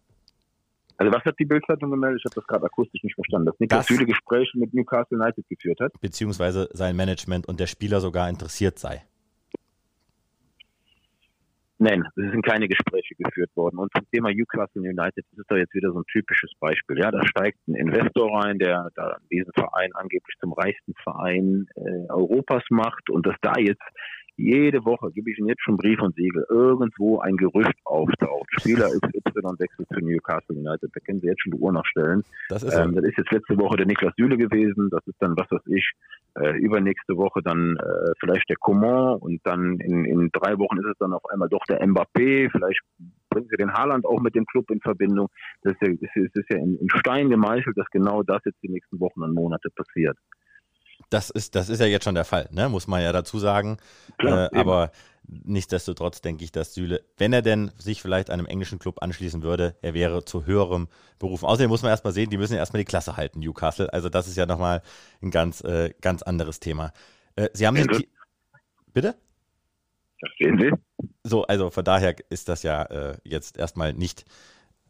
[1.00, 2.20] Also was hat die Bildzeitung gemeldet?
[2.20, 3.46] Ich habe das gerade akustisch nicht verstanden.
[3.46, 5.92] Dass Niklas Süle Gespräche mit Newcastle United geführt hat?
[6.00, 9.02] Beziehungsweise sein Management und der Spieler sogar interessiert sei.
[11.82, 13.78] Nein, es sind keine Gespräche geführt worden.
[13.78, 16.98] Und zum Thema Newcastle United, das ist doch jetzt wieder so ein typisches Beispiel.
[16.98, 22.12] Ja, da steigt ein Investor rein, der da diesen Verein angeblich zum reichsten Verein äh,
[22.12, 23.80] Europas macht und dass da jetzt
[24.40, 28.48] jede Woche gebe ich Ihnen jetzt schon Brief und Siegel, irgendwo ein Gerücht auftaucht.
[28.58, 30.90] Spieler XY wechselt zu Newcastle United.
[30.92, 32.22] Da können Sie jetzt schon die Uhr nachstellen.
[32.48, 34.88] Das ist, ähm, das ist jetzt letzte Woche der Niklas Süle gewesen.
[34.90, 35.92] Das ist dann, was weiß ich,
[36.38, 40.86] äh, übernächste Woche dann äh, vielleicht der Coman und dann in, in drei Wochen ist
[40.86, 42.50] es dann auf einmal doch der Mbappé.
[42.50, 42.80] Vielleicht
[43.28, 45.28] bringen Sie den Haaland auch mit dem Club in Verbindung.
[45.62, 48.40] Das ist ja, das ist, das ist ja in, in Stein gemeißelt, dass genau das
[48.44, 50.16] jetzt die nächsten Wochen und Monate passiert.
[51.10, 52.68] Das ist, das ist ja jetzt schon der Fall, ne?
[52.68, 53.78] muss man ja dazu sagen.
[54.18, 54.92] Klar, äh, aber
[55.26, 59.76] nichtsdestotrotz denke ich, dass Süle, wenn er denn sich vielleicht einem englischen Club anschließen würde,
[59.82, 60.88] er wäre zu höherem
[61.18, 61.46] berufen.
[61.46, 63.92] Außerdem muss man erstmal sehen, die müssen ja erstmal die Klasse halten, Newcastle.
[63.92, 64.82] Also das ist ja nochmal
[65.22, 66.92] ein ganz, äh, ganz anderes Thema.
[67.36, 68.08] Äh, Sie haben sich.
[68.92, 69.14] Bitte?
[70.20, 71.08] Das sehen Sie.
[71.22, 74.24] So, also von daher ist das ja äh, jetzt erstmal nicht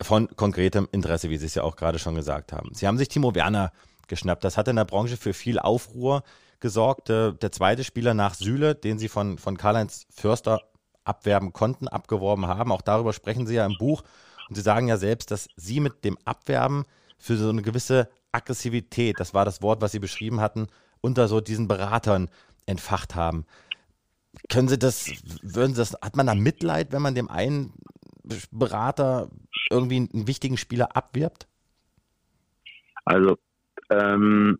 [0.02, 2.70] von konkretem Interesse, wie Sie es ja auch gerade schon gesagt haben.
[2.72, 3.72] Sie haben sich Timo Werner
[4.10, 4.44] geschnappt.
[4.44, 6.22] Das hat in der Branche für viel Aufruhr
[6.60, 7.08] gesorgt.
[7.08, 10.60] Der zweite Spieler nach Süle, den sie von, von Karl-Heinz Förster
[11.04, 12.72] abwerben konnten, abgeworben haben.
[12.72, 14.02] Auch darüber sprechen sie ja im Buch.
[14.48, 16.84] Und sie sagen ja selbst, dass sie mit dem Abwerben
[17.18, 20.66] für so eine gewisse Aggressivität, das war das Wort, was sie beschrieben hatten,
[21.00, 22.28] unter so diesen Beratern
[22.66, 23.46] entfacht haben.
[24.48, 25.10] Können Sie das,
[25.42, 27.72] würden Sie das, hat man da Mitleid, wenn man dem einen
[28.50, 29.28] Berater
[29.70, 31.48] irgendwie einen wichtigen Spieler abwirbt?
[33.04, 33.36] Also
[33.90, 34.58] ähm,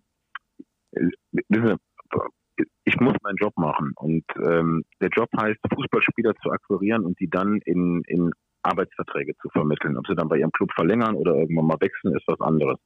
[2.85, 7.29] ich muss meinen Job machen und ähm, der Job heißt, Fußballspieler zu akquirieren und die
[7.31, 8.33] dann in, in
[8.63, 9.97] Arbeitsverträge zu vermitteln.
[9.97, 12.79] Ob sie dann bei ihrem Club verlängern oder irgendwann mal wechseln, ist was anderes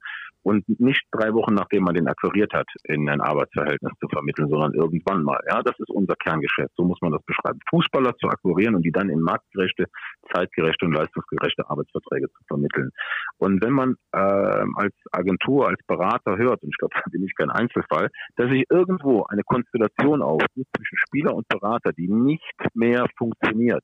[0.44, 4.74] und nicht drei Wochen nachdem man den akquiriert hat, in ein Arbeitsverhältnis zu vermitteln, sondern
[4.74, 5.40] irgendwann mal.
[5.48, 6.70] Ja, das ist unser Kerngeschäft.
[6.76, 7.58] So muss man das beschreiben.
[7.70, 9.86] Fußballer zu akquirieren und die dann in marktgerechte,
[10.32, 12.90] zeitgerechte und leistungsgerechte Arbeitsverträge zu vermitteln.
[13.38, 17.34] Und wenn man äh, als Agentur, als Berater hört, und ich glaube, da bin ich
[17.34, 22.42] kein Einzelfall, dass sich irgendwo eine Konstellation auftut zwischen Spieler und Berater, die nicht
[22.74, 23.82] mehr funktioniert,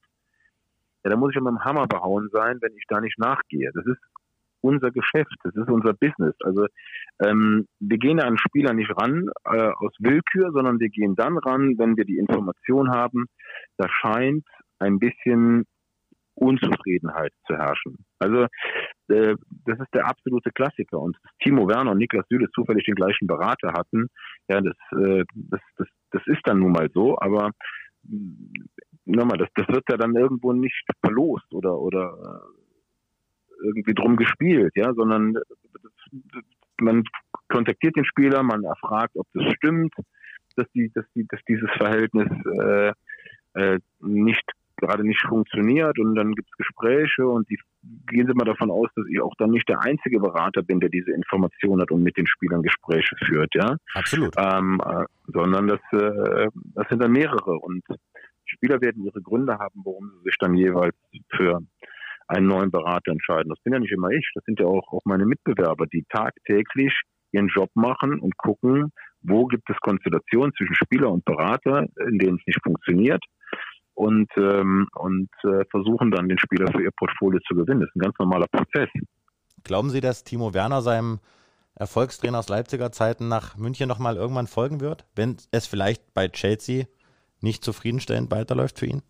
[1.04, 3.70] ja, da muss ich ja mit dem Hammer behauen sein, wenn ich da nicht nachgehe.
[3.74, 4.00] Das ist
[4.62, 6.34] unser Geschäft, das ist unser Business.
[6.40, 6.66] Also
[7.24, 11.78] ähm, wir gehen an Spieler nicht ran äh, aus Willkür, sondern wir gehen dann ran,
[11.78, 13.26] wenn wir die Information haben,
[13.78, 14.44] da scheint
[14.78, 15.64] ein bisschen
[16.34, 18.04] Unzufriedenheit zu herrschen.
[18.18, 18.46] Also
[19.08, 19.34] äh,
[19.66, 20.98] das ist der absolute Klassiker.
[20.98, 24.08] Und Timo Werner und Niklas Süle zufällig den gleichen Berater hatten,
[24.48, 27.50] ja, das, äh, das, das, das ist dann nun mal so, aber
[29.16, 32.42] nochmal, das, das wird ja dann irgendwo nicht verlost oder, oder
[33.62, 35.34] irgendwie drum gespielt, ja, sondern
[36.80, 37.04] man
[37.48, 39.94] kontaktiert den Spieler, man erfragt, ob das stimmt,
[40.56, 42.28] dass die, dass die, dass dieses Verhältnis
[42.62, 42.92] äh,
[43.54, 44.44] äh, nicht
[44.80, 47.58] gerade nicht funktioniert und dann gibt es Gespräche und die
[48.06, 50.88] gehen Sie mal davon aus, dass ich auch dann nicht der einzige Berater bin, der
[50.88, 53.76] diese Information hat und mit den Spielern Gespräche führt, ja.
[53.94, 54.34] Absolut.
[54.38, 57.84] Ähm, äh, sondern das, äh, das sind dann mehrere und
[58.50, 60.94] Spieler werden ihre Gründe haben, warum sie sich dann jeweils
[61.30, 61.60] für
[62.28, 63.48] einen neuen Berater entscheiden.
[63.48, 66.92] Das bin ja nicht immer ich, das sind ja auch, auch meine Mitbewerber, die tagtäglich
[67.32, 68.92] ihren Job machen und gucken,
[69.22, 73.22] wo gibt es Konstellationen zwischen Spieler und Berater, in denen es nicht funktioniert
[73.94, 77.80] und, ähm, und äh, versuchen dann den Spieler für ihr Portfolio zu gewinnen.
[77.80, 78.88] Das ist ein ganz normaler Prozess.
[79.64, 81.20] Glauben Sie, dass Timo Werner seinem
[81.74, 86.86] Erfolgstrainer aus Leipziger Zeiten nach München nochmal irgendwann folgen wird, wenn es vielleicht bei Chelsea
[87.42, 89.02] nicht zufriedenstellend weiterläuft für ihn?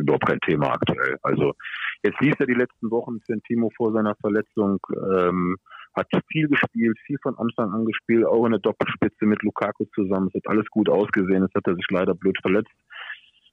[0.00, 1.16] überhaupt kein Thema aktuell.
[1.22, 1.54] Also
[2.02, 4.78] jetzt lief er die letzten Wochen für Timo vor seiner Verletzung,
[5.14, 5.56] ähm,
[5.94, 10.28] hat viel gespielt, viel von Anfang an gespielt, auch in der Doppelspitze mit Lukaku zusammen.
[10.28, 11.42] Es hat alles gut ausgesehen.
[11.42, 12.70] Jetzt hat er sich leider blöd verletzt.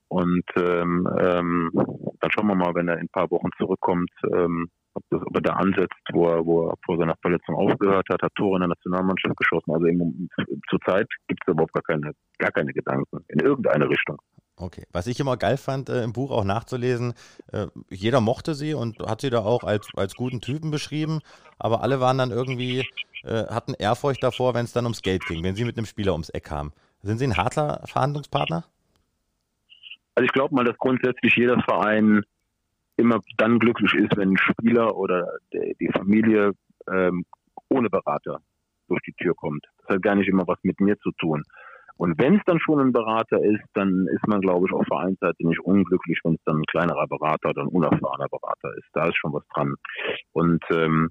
[0.09, 4.69] Und ähm, ähm, dann schauen wir mal, wenn er in ein paar Wochen zurückkommt, ähm,
[4.97, 8.21] ob, das, ob er da ansetzt, wo er, wo er vor seiner Verletzung aufgehört hat,
[8.21, 9.71] hat Tore in der Nationalmannschaft geschossen.
[9.71, 9.85] Also
[10.69, 14.17] zurzeit gibt es überhaupt gar keine, gar keine Gedanken in irgendeine Richtung.
[14.59, 14.85] Okay.
[14.91, 17.13] Was ich immer geil fand, äh, im Buch auch nachzulesen,
[17.51, 21.19] äh, jeder mochte sie und hat sie da auch als, als guten Typen beschrieben,
[21.59, 22.79] aber alle waren dann irgendwie,
[23.23, 26.13] äh, hatten Ehrfurcht davor, wenn es dann ums Geld ging, wenn sie mit einem Spieler
[26.13, 26.73] ums Eck kamen.
[27.03, 28.65] Sind Sie ein harter Verhandlungspartner?
[30.15, 32.23] Also ich glaube mal, dass grundsätzlich jeder Verein
[32.97, 36.51] immer dann glücklich ist, wenn ein Spieler oder die Familie
[36.91, 37.25] ähm,
[37.69, 38.41] ohne Berater
[38.87, 39.65] durch die Tür kommt.
[39.79, 41.43] Das hat gar nicht immer was mit mir zu tun.
[41.97, 45.47] Und wenn es dann schon ein Berater ist, dann ist man, glaube ich, auf Vereinsseite
[45.47, 48.87] nicht unglücklich, wenn es dann ein kleinerer Berater oder ein unerfahrener Berater ist.
[48.93, 49.73] Da ist schon was dran.
[50.31, 51.09] Und ähm,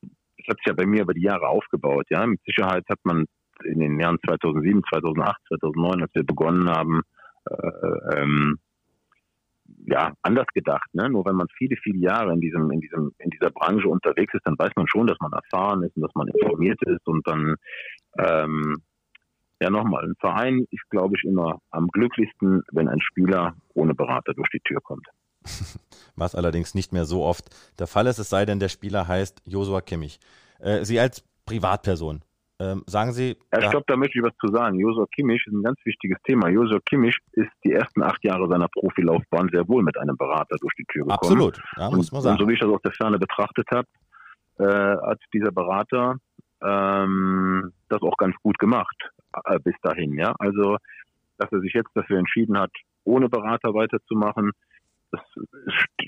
[0.00, 2.06] das hat sich ja bei mir über die Jahre aufgebaut.
[2.10, 3.26] Ja, mit Sicherheit hat man
[3.64, 7.02] in den Jahren 2007, 2008, 2009, als wir begonnen haben,
[7.50, 8.58] äh, ähm,
[9.86, 10.88] ja, anders gedacht.
[10.94, 11.08] Ne?
[11.10, 14.46] Nur wenn man viele, viele Jahre in diesem, in diesem, in dieser Branche unterwegs ist,
[14.46, 17.56] dann weiß man schon, dass man erfahren ist und dass man informiert ist und dann,
[18.18, 18.76] ähm,
[19.60, 24.34] ja nochmal, ein Verein ist, glaube ich, immer am glücklichsten, wenn ein Spieler ohne Berater
[24.34, 25.06] durch die Tür kommt.
[26.16, 27.44] Was allerdings nicht mehr so oft
[27.78, 30.18] der Fall ist, es sei denn, der Spieler heißt Josua Kimmich.
[30.58, 32.22] Äh, Sie als Privatperson,
[32.62, 33.36] ähm, sagen Sie.
[33.52, 34.78] Ja, ich glaube, da möchte ich was zu sagen.
[34.78, 36.48] Josua Kimmich ist ein ganz wichtiges Thema.
[36.48, 40.74] Josua Kimmich ist die ersten acht Jahre seiner Profilaufbahn sehr wohl mit einem Berater durch
[40.78, 41.18] die Tür gekommen.
[41.18, 42.34] Absolut, ja, muss man sagen.
[42.34, 43.88] Und so wie ich das aus der Ferne betrachtet habe,
[44.58, 46.16] äh, hat dieser Berater
[46.62, 48.96] ähm, das auch ganz gut gemacht
[49.44, 50.16] äh, bis dahin.
[50.16, 50.76] Ja, also
[51.38, 52.70] dass er sich jetzt dafür entschieden hat,
[53.04, 54.52] ohne Berater weiterzumachen,
[55.12, 55.22] das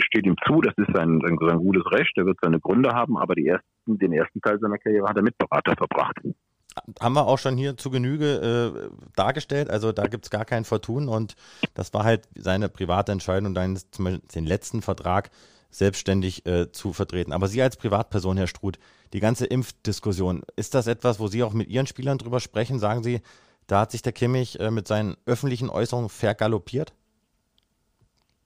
[0.06, 3.16] steht ihm zu, das ist sein, sein, sein gutes Recht, er wird seine Gründe haben,
[3.16, 6.18] aber ersten, den ersten Teil seiner Karriere hat er mit Berater verbracht.
[7.00, 10.64] Haben wir auch schon hier zu Genüge äh, dargestellt, also da gibt es gar kein
[10.64, 11.36] Vertun und
[11.74, 13.78] das war halt seine private Entscheidung, dann
[14.34, 15.30] den letzten Vertrag
[15.70, 17.32] selbstständig äh, zu vertreten.
[17.32, 18.78] Aber Sie als Privatperson, Herr Struth,
[19.12, 22.78] die ganze Impfdiskussion, ist das etwas, wo Sie auch mit Ihren Spielern drüber sprechen?
[22.78, 23.20] Sagen Sie,
[23.66, 26.92] da hat sich der Kimmich äh, mit seinen öffentlichen Äußerungen vergaloppiert?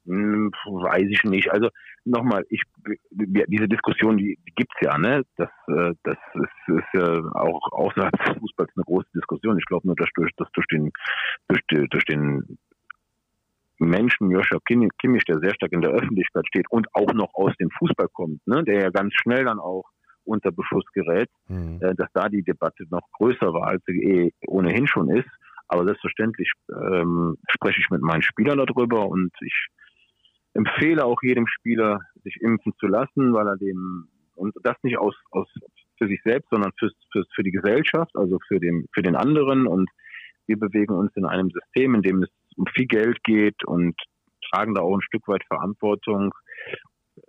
[0.09, 1.53] Hm, weiß ich nicht.
[1.53, 1.69] Also
[2.07, 2.63] nochmal, ich
[3.11, 5.23] diese Diskussion, die, die gibt's ja, ne?
[5.37, 9.59] Das, äh, das ist, ist ja auch außerhalb des Fußballs eine große Diskussion.
[9.59, 10.91] Ich glaube nur, dass durch, dass durch den
[11.49, 12.59] durch, durch den
[13.79, 17.71] Menschen, Joshua Kimmich, der sehr stark in der Öffentlichkeit steht und auch noch aus dem
[17.79, 18.65] Fußball kommt, ne?
[18.65, 19.85] der ja ganz schnell dann auch
[20.25, 21.81] unter Beschuss gerät, mhm.
[21.83, 25.29] äh, dass da die Debatte noch größer war, als sie eh ohnehin schon ist.
[25.69, 29.69] Aber selbstverständlich ähm, spreche ich mit meinen Spielern darüber und ich
[30.59, 35.15] empfehle auch jedem Spieler, sich impfen zu lassen, weil er dem, und das nicht aus,
[35.31, 35.49] aus
[35.99, 39.67] für sich selbst, sondern für, für, für die Gesellschaft, also für den, für den anderen.
[39.67, 39.89] Und
[40.47, 43.95] wir bewegen uns in einem System, in dem es um viel Geld geht und
[44.51, 46.35] tragen da auch ein Stück weit Verantwortung.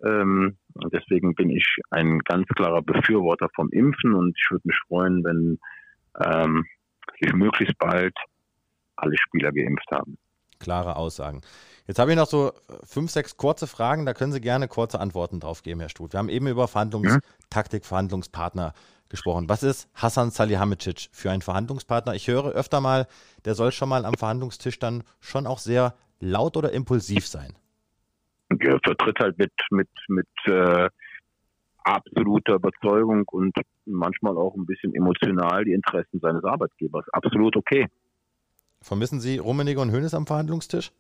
[0.04, 0.58] Ähm,
[0.92, 5.60] deswegen bin ich ein ganz klarer Befürworter vom Impfen und ich würde mich freuen, wenn
[6.24, 6.66] ähm,
[7.20, 8.16] sich möglichst bald
[8.96, 10.18] alle Spieler geimpft haben.
[10.60, 11.42] Klare Aussagen.
[11.88, 12.52] Jetzt habe ich noch so
[12.84, 16.14] fünf, sechs kurze Fragen, da können Sie gerne kurze Antworten drauf geben, Herr Struth.
[16.14, 18.74] Wir haben eben über Verhandlungstaktik, Verhandlungspartner
[19.10, 19.50] gesprochen.
[19.50, 22.14] Was ist Hassan Salihamidzic für ein Verhandlungspartner?
[22.14, 23.08] Ich höre öfter mal,
[23.46, 27.54] der soll schon mal am Verhandlungstisch dann schon auch sehr laut oder impulsiv sein.
[28.50, 30.90] Er vertritt halt mit, mit, mit äh,
[31.84, 33.56] absoluter Überzeugung und
[33.86, 37.06] manchmal auch ein bisschen emotional die Interessen seines Arbeitgebers.
[37.14, 37.88] Absolut okay.
[38.82, 40.92] Vermissen Sie Rummenigge und Hönes am Verhandlungstisch?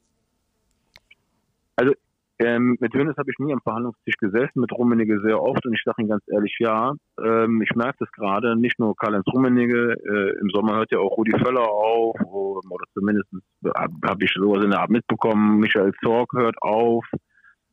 [1.75, 1.93] Also
[2.41, 5.81] ähm, mit Hönes habe ich nie am Verhandlungstisch gesessen, mit Rummenigge sehr oft und ich
[5.83, 10.39] sage Ihnen ganz ehrlich, ja, ähm, ich merke das gerade, nicht nur Karl-Heinz Rummenigge, äh,
[10.39, 13.27] im Sommer hört ja auch Rudi Völler auf, oder zumindest
[13.75, 17.05] habe hab ich sowas in der Art mitbekommen, Michael Zorg hört auf.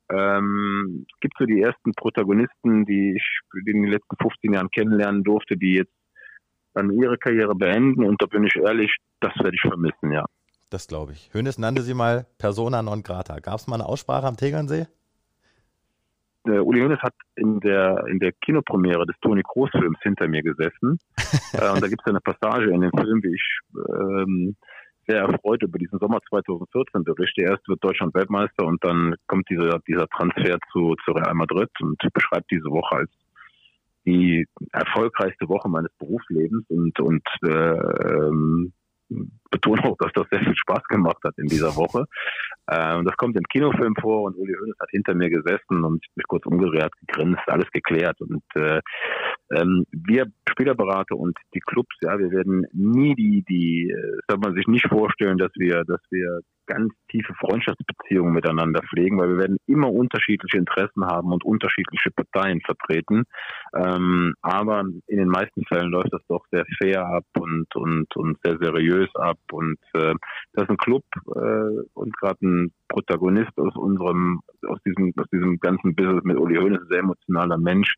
[0.09, 5.57] Ähm, gibt so die ersten Protagonisten, die ich in den letzten 15 Jahren kennenlernen durfte,
[5.57, 5.96] die jetzt
[6.77, 10.25] dann ihre Karriere beenden und da bin ich ehrlich, das werde ich vermissen, ja.
[10.71, 11.31] Das glaube ich.
[11.33, 13.39] Hönes nannte sie mal Persona non grata.
[13.41, 14.87] Gab es mal eine Aussprache am Tegernsee?
[16.47, 20.43] Der Uli Hönes hat in der, in der Kinopremiere des Toni Kroos Films hinter mir
[20.43, 20.99] gesessen.
[21.55, 24.57] äh, und da gibt es eine Passage in dem Film, wie ich ähm,
[25.09, 27.43] sehr erfreut über diesen Sommer 2014 berichte.
[27.43, 31.99] Erst wird Deutschland Weltmeister und dann kommt dieser, dieser Transfer zu, zu Real Madrid und
[32.13, 33.11] beschreibt diese Woche als
[34.07, 38.73] die erfolgreichste Woche meines Berufslebens und, und äh, ähm,
[39.51, 42.07] betone auch, dass das sehr viel Spaß gemacht hat in dieser Woche.
[42.67, 46.05] Äh, und das kommt im Kinofilm vor und Uli Hoeneß hat hinter mir gesessen und
[46.15, 48.21] mich kurz umgerührt, gegrinst, alles geklärt.
[48.21, 48.81] Und äh,
[49.55, 54.55] ähm, wir Spielerberater und die Clubs, ja, wir werden nie die, die, äh, soll man
[54.55, 59.59] sich nicht vorstellen, dass wir, dass wir ganz tiefe Freundschaftsbeziehungen miteinander pflegen, weil wir werden
[59.67, 63.25] immer unterschiedliche Interessen haben und unterschiedliche Parteien vertreten.
[63.75, 68.39] Ähm, aber in den meisten Fällen läuft das doch sehr fair ab und und und
[68.43, 69.39] sehr seriös ab.
[69.53, 70.15] Und äh,
[70.53, 75.59] das ist ein Club äh, und gerade ein Protagonist aus unserem aus diesem aus diesem
[75.61, 77.95] ganzen Business mit Uli Hoeneß, sehr emotionaler Mensch.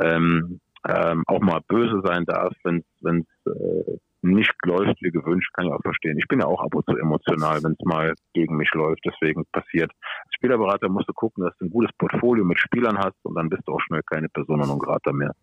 [0.00, 5.66] Ähm, ähm, auch mal böse sein darf, wenn es äh, nicht läuft wie gewünscht, kann
[5.66, 6.18] ich auch verstehen.
[6.18, 9.00] Ich bin ja auch ab und zu emotional, wenn es mal gegen mich läuft.
[9.04, 9.90] Deswegen passiert.
[9.92, 13.50] Als Spielerberater musst du gucken, dass du ein gutes Portfolio mit Spielern hast und dann
[13.50, 15.34] bist du auch schnell keine Persona non grata mehr.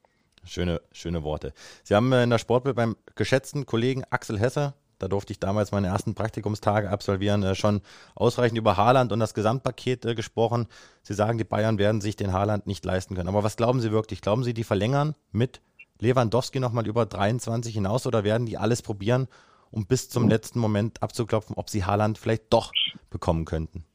[0.44, 1.54] Schöne, schöne Worte.
[1.84, 5.88] Sie haben in der Sportbild beim geschätzten Kollegen Axel Hesser, da durfte ich damals meine
[5.88, 7.82] ersten Praktikumstage absolvieren, äh, schon
[8.16, 10.68] ausreichend über Haaland und das Gesamtpaket äh, gesprochen.
[11.02, 13.30] Sie sagen, die Bayern werden sich den Haaland nicht leisten können.
[13.30, 14.22] Aber was glauben Sie wirklich?
[14.22, 15.62] Glauben Sie, die verlängern mit
[16.00, 19.28] Lewandowski nochmal über 23 hinaus oder werden die alles probieren,
[19.70, 22.72] um bis zum letzten Moment abzuklopfen, ob sie Haaland vielleicht doch
[23.10, 23.86] bekommen könnten?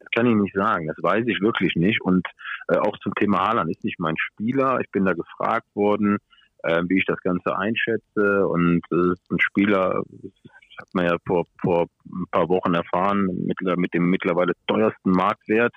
[0.00, 2.00] Das kann ich nicht sagen, das weiß ich wirklich nicht.
[2.02, 2.26] Und
[2.68, 4.80] äh, auch zum Thema Haaland ist nicht mein Spieler.
[4.80, 6.18] Ich bin da gefragt worden,
[6.64, 8.46] äh, wie ich das Ganze einschätze.
[8.46, 13.60] Und äh, ein Spieler, das hat man ja vor, vor ein paar Wochen erfahren, mit,
[13.78, 15.74] mit dem mittlerweile teuersten Marktwert.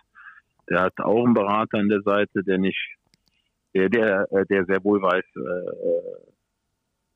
[0.70, 2.98] Der hat auch einen Berater an der Seite, der nicht
[3.74, 6.28] der, der, äh, der sehr wohl weiß, äh,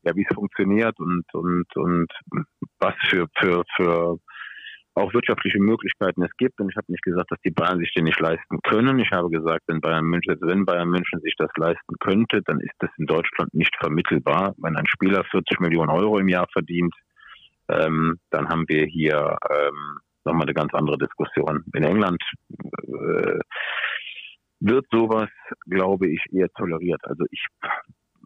[0.03, 2.11] ja, wie es funktioniert und, und, und
[2.79, 4.17] was für, für, für
[4.95, 6.59] auch wirtschaftliche Möglichkeiten es gibt.
[6.59, 8.99] Und ich habe nicht gesagt, dass die Bayern sich den nicht leisten können.
[8.99, 12.75] Ich habe gesagt, wenn Bayern München, wenn Bayern München sich das leisten könnte, dann ist
[12.79, 14.53] das in Deutschland nicht vermittelbar.
[14.57, 16.93] Wenn ein Spieler 40 Millionen Euro im Jahr verdient,
[17.69, 21.63] ähm, dann haben wir hier ähm, nochmal eine ganz andere Diskussion.
[21.73, 22.21] In England
[22.87, 23.39] äh,
[24.59, 25.29] wird sowas,
[25.67, 27.01] glaube ich, eher toleriert.
[27.03, 27.45] Also ich,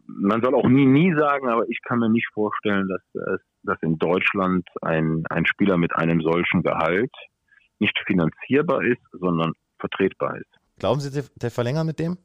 [0.06, 3.98] man soll auch nie, nie sagen, aber ich kann mir nicht vorstellen, dass, dass in
[3.98, 7.12] Deutschland ein, ein Spieler mit einem solchen Gehalt
[7.78, 10.50] nicht finanzierbar ist, sondern vertretbar ist.
[10.78, 12.18] Glauben Sie, der verlängert mit dem?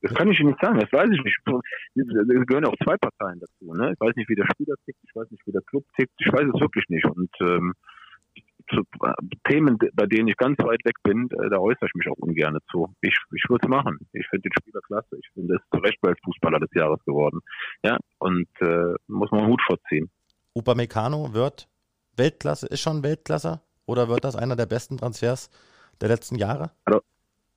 [0.00, 1.38] Das kann ich Ihnen nicht sagen, das weiß ich nicht.
[1.96, 3.74] Es gehören auch zwei Parteien dazu.
[3.74, 3.92] Ne?
[3.92, 6.32] Ich weiß nicht, wie der Spieler tickt, ich weiß nicht, wie der Club tickt, ich
[6.32, 7.04] weiß es wirklich nicht.
[7.04, 7.74] Und ähm,
[8.68, 8.82] zu
[9.48, 12.58] Themen, bei denen ich ganz weit weg bin, äh, da äußere ich mich auch ungern
[12.70, 12.94] zu.
[13.00, 13.98] Ich, ich würde es machen.
[14.12, 15.16] Ich finde den Spieler klasse.
[15.18, 17.40] Ich finde, ist zu Recht Weltfußballer des Jahres geworden.
[17.82, 20.10] Ja, und äh, muss man einen Hut vorziehen.
[20.54, 21.68] Upamecano wird
[22.16, 23.60] Weltklasse, ist schon Weltklasse?
[23.86, 25.50] Oder wird das einer der besten Transfers
[26.00, 26.70] der letzten Jahre?
[26.84, 27.00] Also,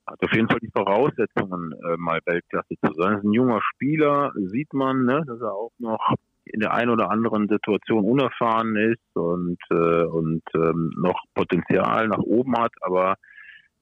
[0.06, 3.12] hat auf jeden Fall die Voraussetzungen, äh, mal Weltklasse zu sein.
[3.12, 6.00] Er ist ein junger Spieler, sieht man, ne, dass er auch noch
[6.52, 12.18] in der einen oder anderen Situation unerfahren ist und, äh, und ähm, noch Potenzial nach
[12.18, 13.16] oben hat, aber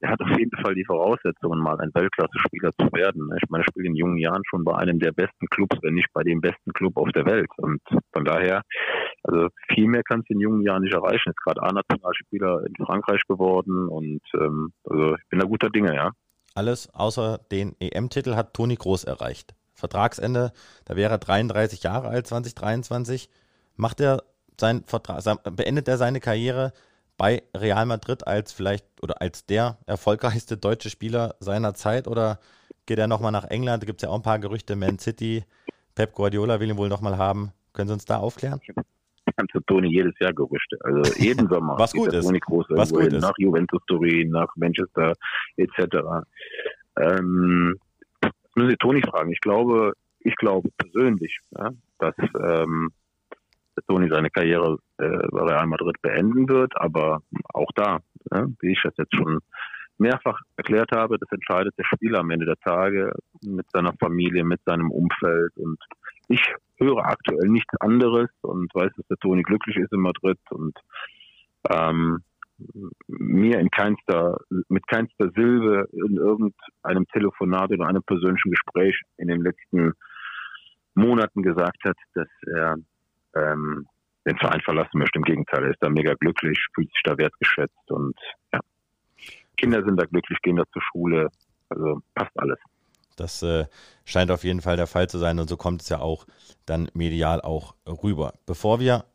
[0.01, 3.29] er hat auf jeden Fall die Voraussetzungen, mal ein Weltklasse-Spieler zu werden.
[3.37, 6.11] Ich meine, er spielt in jungen Jahren schon bei einem der besten Clubs, wenn nicht
[6.13, 7.49] bei dem besten Club auf der Welt.
[7.57, 8.63] Und von daher,
[9.23, 11.29] also viel mehr kannst du in jungen Jahren nicht erreichen.
[11.29, 16.11] Ist gerade A-Nationalspieler in Frankreich geworden und ähm, also ich bin da guter Dinge, ja.
[16.55, 19.53] Alles außer den EM-Titel hat Toni Groß erreicht.
[19.81, 20.53] Vertragsende,
[20.85, 23.29] da wäre er 33 Jahre alt, 2023.
[23.75, 24.23] Macht er
[24.59, 25.23] sein Vertrag,
[25.55, 26.71] beendet er seine Karriere
[27.17, 32.39] bei Real Madrid als vielleicht oder als der erfolgreichste deutsche Spieler seiner Zeit oder
[32.85, 33.83] geht er nochmal nach England?
[33.83, 35.43] Da gibt es ja auch ein paar Gerüchte, Man City,
[35.95, 37.51] Pep Guardiola will ihn wohl nochmal haben.
[37.73, 38.61] Können Sie uns da aufklären?
[39.51, 40.77] Zu Toni jedes Jahr Gerüchte.
[40.81, 41.77] Also jeden Sommer.
[41.77, 42.25] Was gut ist.
[42.25, 43.21] Toni Groß Was gut ist.
[43.21, 45.13] Nach Juventus Turin, nach Manchester
[45.57, 46.25] etc.
[46.99, 47.79] Ähm,
[48.55, 49.31] müssen Sie Toni fragen.
[49.31, 52.91] Ich glaube, ich glaube persönlich, ja, dass ähm,
[53.87, 57.21] Toni seine Karriere äh, bei Real Madrid beenden wird, aber
[57.53, 57.99] auch da,
[58.31, 59.39] ja, wie ich das jetzt schon
[59.97, 64.61] mehrfach erklärt habe, das entscheidet der Spieler am Ende der Tage mit seiner Familie, mit
[64.65, 65.55] seinem Umfeld.
[65.57, 65.79] Und
[66.27, 66.41] ich
[66.77, 70.39] höre aktuell nichts anderes und weiß, dass der Toni glücklich ist in Madrid.
[70.49, 70.77] Und
[71.69, 72.23] ähm,
[73.07, 74.37] mir in keinster,
[74.69, 79.93] mit keinster Silbe in irgendeinem Telefonat oder einem persönlichen Gespräch in den letzten
[80.93, 82.75] Monaten gesagt hat, dass er
[83.35, 83.87] ähm,
[84.25, 85.17] den Verein verlassen möchte.
[85.17, 88.17] Im Gegenteil, er ist da mega glücklich, fühlt sich da wertgeschätzt und
[88.53, 88.59] ja.
[89.57, 91.29] Kinder sind da glücklich, gehen da zur Schule,
[91.69, 92.59] also passt alles.
[93.15, 93.65] Das äh,
[94.05, 96.25] scheint auf jeden Fall der Fall zu sein und so kommt es ja auch
[96.65, 98.33] dann medial auch rüber.
[98.45, 99.05] Bevor wir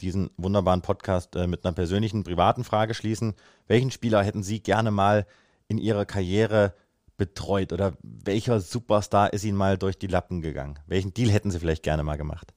[0.00, 3.34] diesen wunderbaren Podcast äh, mit einer persönlichen, privaten Frage schließen.
[3.66, 5.26] Welchen Spieler hätten Sie gerne mal
[5.68, 6.74] in Ihrer Karriere
[7.16, 10.78] betreut oder welcher Superstar ist Ihnen mal durch die Lappen gegangen?
[10.86, 12.52] Welchen Deal hätten Sie vielleicht gerne mal gemacht?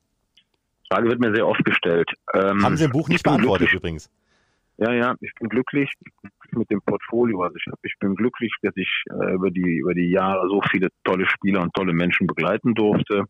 [0.83, 2.09] Die Frage wird mir sehr oft gestellt.
[2.33, 3.79] Ähm, Haben Sie im Buch nicht beantwortet glücklich.
[3.79, 4.11] übrigens.
[4.77, 5.91] Ja, ja, ich bin glücklich
[6.51, 7.79] mit dem Portfolio, was ich habe.
[7.83, 11.61] Ich bin glücklich, dass ich äh, über die über die Jahre so viele tolle Spieler
[11.61, 13.25] und tolle Menschen begleiten durfte.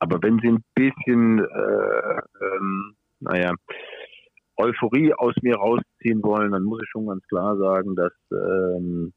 [0.00, 3.54] Aber wenn Sie ein bisschen äh, ähm, naja,
[4.56, 9.12] Euphorie aus mir rausziehen wollen, dann muss ich schon ganz klar sagen, dass ähm,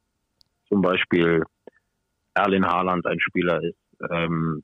[0.68, 1.43] zum Beispiel
[2.34, 3.78] Erlin Haaland ein Spieler ist.
[4.12, 4.64] Ähm,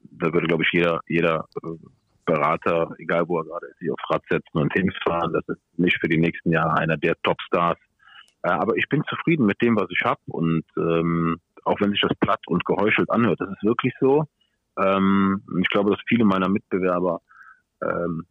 [0.00, 1.68] da würde, glaube ich, jeder, jeder äh,
[2.24, 5.32] Berater, egal wo er gerade ist, sich aufs Rad setzen und hinfahren.
[5.32, 7.78] Das ist nicht für die nächsten Jahre einer der Topstars.
[8.42, 10.20] Äh, aber ich bin zufrieden mit dem, was ich habe.
[10.26, 14.24] Und ähm, auch wenn sich das platt und geheuchelt anhört, das ist wirklich so.
[14.78, 17.20] Ähm, ich glaube, dass viele meiner Mitbewerber
[17.82, 18.24] ähm,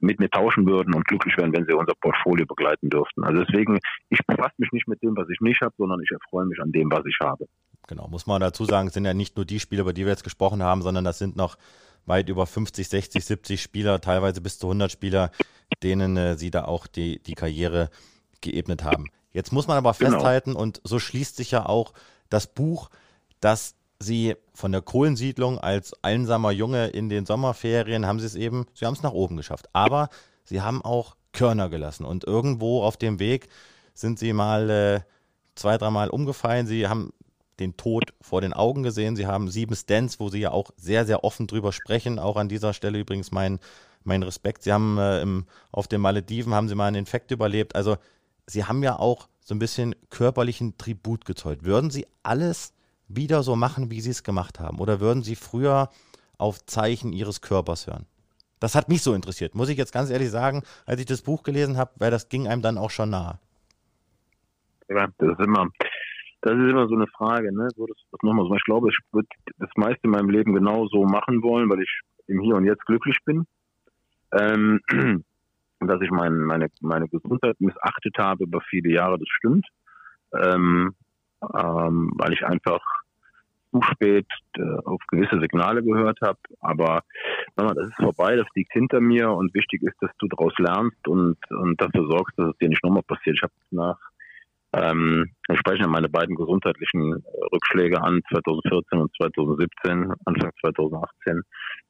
[0.00, 3.24] mit mir tauschen würden und glücklich wären, wenn sie unser Portfolio begleiten dürften.
[3.24, 3.78] Also deswegen,
[4.10, 6.72] ich befasse mich nicht mit dem, was ich nicht habe, sondern ich erfreue mich an
[6.72, 7.46] dem, was ich habe.
[7.88, 10.10] Genau, muss man dazu sagen, es sind ja nicht nur die Spieler, über die wir
[10.10, 11.56] jetzt gesprochen haben, sondern das sind noch
[12.04, 15.30] weit über 50, 60, 70 Spieler, teilweise bis zu 100 Spieler,
[15.82, 17.90] denen äh, sie da auch die, die Karriere
[18.40, 19.06] geebnet haben.
[19.32, 20.12] Jetzt muss man aber genau.
[20.12, 21.92] festhalten, und so schließt sich ja auch
[22.28, 22.90] das Buch,
[23.40, 28.66] dass sie von der Kohlensiedlung als einsamer Junge in den Sommerferien haben sie es eben,
[28.74, 29.68] sie haben es nach oben geschafft.
[29.72, 30.08] Aber
[30.44, 33.48] sie haben auch Körner gelassen und irgendwo auf dem Weg
[33.94, 35.00] sind sie mal äh,
[35.54, 36.66] zwei, dreimal umgefallen.
[36.66, 37.12] Sie haben
[37.58, 39.16] den Tod vor den Augen gesehen.
[39.16, 42.18] Sie haben sieben Stands, wo sie ja auch sehr, sehr offen drüber sprechen.
[42.18, 43.58] Auch an dieser Stelle übrigens mein,
[44.04, 44.62] mein Respekt.
[44.62, 47.74] Sie haben äh, im, auf den Malediven haben sie mal einen Infekt überlebt.
[47.74, 47.96] Also
[48.46, 51.64] sie haben ja auch so ein bisschen körperlichen Tribut gezollt.
[51.64, 52.72] Würden sie alles
[53.08, 54.78] wieder so machen, wie sie es gemacht haben?
[54.78, 55.90] Oder würden sie früher
[56.38, 58.06] auf Zeichen ihres Körpers hören?
[58.60, 61.42] Das hat mich so interessiert, muss ich jetzt ganz ehrlich sagen, als ich das Buch
[61.42, 63.38] gelesen habe, weil das ging einem dann auch schon nahe.
[64.88, 65.68] Ja, das ist immer,
[66.40, 67.68] das ist immer so eine Frage, ne?
[67.76, 68.54] So, das, das nochmal so.
[68.54, 69.28] Ich glaube, ich würde
[69.58, 72.86] das meiste in meinem Leben genau so machen wollen, weil ich im Hier und Jetzt
[72.86, 73.46] glücklich bin.
[74.32, 74.80] Ähm,
[75.80, 79.66] dass ich mein, meine, meine Gesundheit missachtet habe über viele Jahre, das stimmt.
[80.32, 80.94] Ähm,
[81.42, 82.80] ähm, weil ich einfach
[83.72, 84.26] zu spät
[84.56, 86.38] äh, auf gewisse Signale gehört habe.
[86.60, 87.02] Aber
[87.56, 91.06] mal, das ist vorbei, das liegt hinter mir und wichtig ist, dass du daraus lernst
[91.08, 93.36] und, und dafür sorgst, dass es dir nicht nochmal passiert.
[93.36, 93.98] Ich habe nach
[94.72, 101.42] ähm, ich meine beiden gesundheitlichen äh, Rückschläge an, 2014 und 2017, Anfang 2018.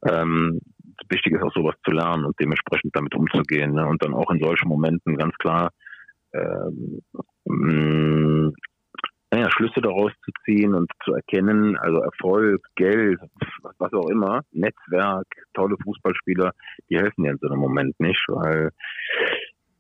[0.08, 0.60] Ähm,
[1.08, 3.72] wichtig ist auch sowas zu lernen und dementsprechend damit umzugehen.
[3.72, 3.86] Ne?
[3.86, 5.70] Und dann auch in solchen Momenten ganz klar
[6.32, 7.00] ähm,
[7.46, 8.52] mh,
[9.36, 13.20] naja, Schlüsse daraus zu ziehen und zu erkennen, also Erfolg, Geld,
[13.78, 16.52] was auch immer, Netzwerk, tolle Fußballspieler,
[16.88, 18.70] die helfen dir in so einem Moment nicht, weil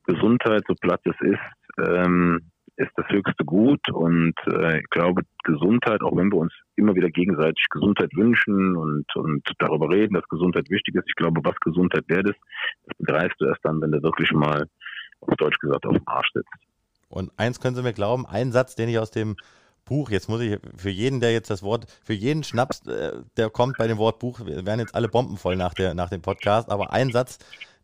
[0.06, 6.02] Gesundheit, so platt es ist, ähm, ist das höchste Gut und äh, ich glaube, Gesundheit,
[6.02, 10.68] auch wenn wir uns immer wieder gegenseitig Gesundheit wünschen und, und darüber reden, dass Gesundheit
[10.68, 12.38] wichtig ist, ich glaube, was Gesundheit wert ist,
[12.84, 14.66] das begreifst du erst dann, wenn du wirklich mal,
[15.22, 16.75] auf Deutsch gesagt, auf dem Arsch sitzt.
[17.08, 19.36] Und eins können Sie mir glauben, ein Satz, den ich aus dem
[19.84, 23.50] Buch, jetzt muss ich für jeden, der jetzt das Wort, für jeden Schnaps, äh, der
[23.50, 26.68] kommt bei dem Wort Buch, werden jetzt alle Bomben voll nach, der, nach dem Podcast,
[26.68, 27.38] aber ein Satz,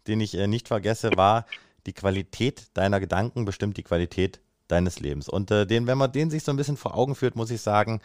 [0.08, 1.46] den ich äh, nicht vergesse, war,
[1.86, 5.28] die Qualität deiner Gedanken bestimmt die Qualität deines Lebens.
[5.28, 7.60] Und äh, den, wenn man den sich so ein bisschen vor Augen führt, muss ich
[7.60, 8.00] sagen,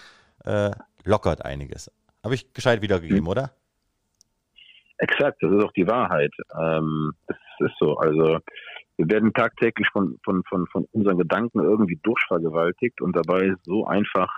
[0.45, 0.71] äh,
[1.03, 1.91] lockert einiges.
[2.23, 3.51] Habe ich gescheit wiedergegeben, oder?
[4.99, 6.33] Exakt, das ist auch die Wahrheit.
[6.59, 7.97] Ähm, es ist so.
[7.97, 8.39] Also
[8.97, 13.85] wir werden tagtäglich von, von, von, von unseren Gedanken irgendwie durchvergewaltigt und dabei ist so
[13.85, 14.35] einfach,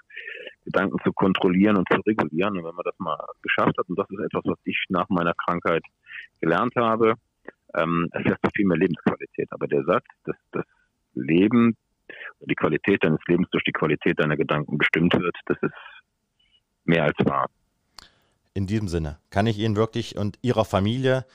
[0.66, 2.58] Gedanken zu kontrollieren und zu regulieren.
[2.58, 5.34] Und wenn man das mal geschafft hat, und das ist etwas, was ich nach meiner
[5.34, 5.84] Krankheit
[6.42, 7.16] gelernt habe,
[7.76, 9.48] ähm, erfährst du viel mehr Lebensqualität.
[9.52, 10.66] Aber der Satz, dass das
[11.14, 11.78] Leben,
[12.42, 15.74] die Qualität deines Lebens durch die Qualität deiner Gedanken bestimmt wird, das ist
[16.84, 17.50] mehr als wahr.
[18.54, 21.26] In diesem Sinne kann ich Ihnen wirklich und Ihrer Familie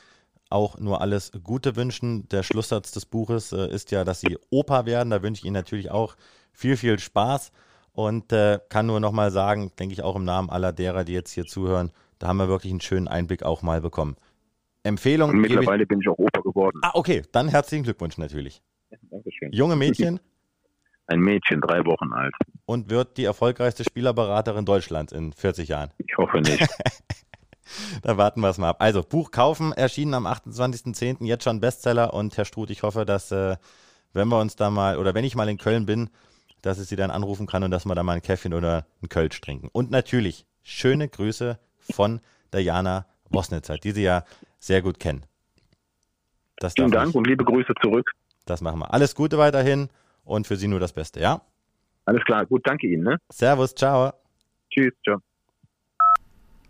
[0.55, 2.29] auch nur alles Gute wünschen.
[2.31, 5.11] Der Schlusssatz des Buches äh, ist ja, dass Sie Opa werden.
[5.11, 6.17] Da wünsche ich Ihnen natürlich auch
[6.53, 7.53] viel, viel Spaß
[7.93, 11.33] und äh, kann nur nochmal sagen, denke ich auch im Namen aller derer, die jetzt
[11.33, 14.17] hier zuhören, da haben wir wirklich einen schönen Einblick auch mal bekommen.
[14.85, 15.31] Empfehlung.
[15.31, 16.79] Und mittlerweile ich, bin ich auch Opa geworden.
[16.83, 18.63] Ah, okay, dann herzlichen Glückwunsch natürlich.
[18.91, 19.53] Ja, Dankeschön.
[19.53, 20.21] Junge Mädchen?
[21.07, 22.35] Ein Mädchen, drei Wochen alt.
[22.65, 25.91] Und wird die erfolgreichste Spielerberaterin Deutschlands in 40 Jahren?
[25.99, 26.67] Ich hoffe nicht.
[28.03, 28.77] da warten wir es mal ab.
[28.81, 31.25] Also, Buch kaufen, erschienen am 28.10.
[31.25, 32.15] Jetzt schon Bestseller.
[32.15, 33.57] Und Herr Struth, ich hoffe, dass, äh,
[34.13, 36.11] wenn wir uns da mal, oder wenn ich mal in Köln bin,
[36.63, 39.09] dass ich Sie dann anrufen kann und dass wir da mal ein Käffchen oder ein
[39.09, 39.69] Kölsch trinken.
[39.73, 41.59] Und natürlich schöne Grüße
[41.91, 42.21] von
[42.53, 44.25] Diana Wosnitzer, die Sie ja
[44.59, 45.25] sehr gut kennen.
[46.57, 48.11] Das Vielen Dank ich, und liebe Grüße zurück.
[48.47, 48.93] Das machen wir.
[48.93, 49.89] Alles Gute weiterhin
[50.25, 51.43] und für Sie nur das Beste, ja?
[52.07, 53.05] Alles klar, gut, danke Ihnen.
[53.05, 53.19] Ne?
[53.31, 54.13] Servus, ciao.
[54.71, 55.19] Tschüss, ciao.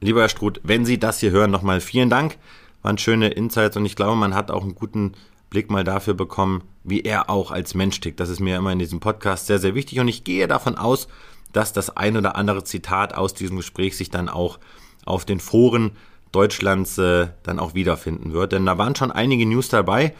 [0.01, 2.37] Lieber Herr Struth, wenn Sie das hier hören, nochmal vielen Dank.
[2.83, 5.13] Waren schöne Insights und ich glaube, man hat auch einen guten
[5.51, 8.21] Blick mal dafür bekommen, wie er auch als Mensch tickt.
[8.21, 11.09] Das ist mir immer in diesem Podcast sehr, sehr wichtig und ich gehe davon aus,
[11.53, 14.59] dass das ein oder andere Zitat aus diesem Gespräch sich dann auch
[15.07, 15.93] auf den Foren
[16.33, 18.53] Deutschlands äh, dann auch wiederfinden wird.
[18.53, 20.15] Denn da waren schon einige News dabei.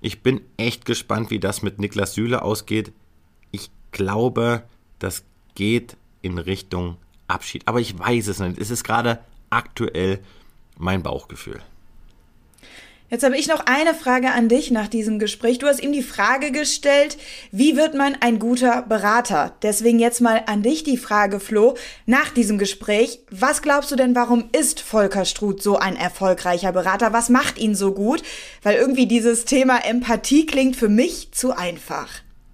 [0.00, 2.92] Ich bin echt gespannt, wie das mit Niklas Süle ausgeht.
[3.50, 4.62] Ich glaube,
[4.98, 5.24] das
[5.54, 6.96] geht in Richtung
[7.28, 7.62] Abschied.
[7.66, 8.58] Aber ich weiß es nicht.
[8.58, 10.18] Es ist gerade aktuell
[10.76, 11.60] mein Bauchgefühl.
[13.10, 15.58] Jetzt habe ich noch eine Frage an dich nach diesem Gespräch.
[15.58, 17.16] Du hast ihm die Frage gestellt,
[17.50, 19.54] wie wird man ein guter Berater?
[19.62, 21.74] Deswegen jetzt mal an dich die Frage, Flo,
[22.04, 23.20] nach diesem Gespräch.
[23.30, 27.14] Was glaubst du denn, warum ist Volker Struth so ein erfolgreicher Berater?
[27.14, 28.22] Was macht ihn so gut?
[28.62, 32.08] Weil irgendwie dieses Thema Empathie klingt für mich zu einfach.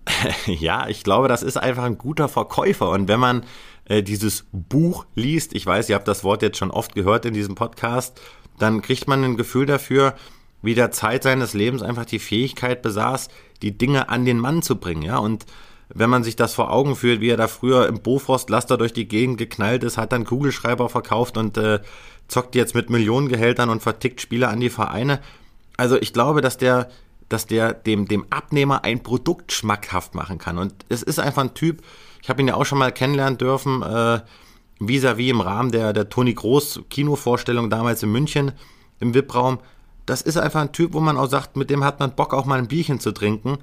[0.46, 2.90] Ja, ich glaube, das ist einfach ein guter Verkäufer.
[2.90, 3.44] Und wenn man
[3.86, 7.35] äh, dieses Buch liest, ich weiß, ihr habt das Wort jetzt schon oft gehört in
[7.35, 8.20] diesem Podcast,
[8.59, 10.15] dann kriegt man ein Gefühl dafür,
[10.62, 13.28] wie der Zeit seines Lebens einfach die Fähigkeit besaß,
[13.62, 15.47] die Dinge an den Mann zu bringen, ja, und
[15.89, 19.06] wenn man sich das vor Augen führt, wie er da früher im Bofrost-Laster durch die
[19.06, 21.81] Gegend geknallt ist, hat dann Kugelschreiber verkauft und äh,
[22.28, 25.20] zockt jetzt mit Millionengehältern und vertickt Spieler an die Vereine.
[25.77, 26.89] Also ich glaube, dass der,
[27.28, 30.59] dass der dem, dem Abnehmer ein Produkt schmackhaft machen kann.
[30.59, 31.82] Und es ist einfach ein Typ,
[32.24, 34.20] ich habe ihn ja auch schon mal kennenlernen dürfen, äh,
[34.80, 38.52] vis-à-vis -vis im Rahmen der, der Toni Groß Kinovorstellung damals in München
[38.98, 39.60] im VIP-Raum
[40.06, 42.44] das ist einfach ein Typ, wo man auch sagt, mit dem hat man Bock, auch
[42.44, 43.59] mal ein Bierchen zu trinken.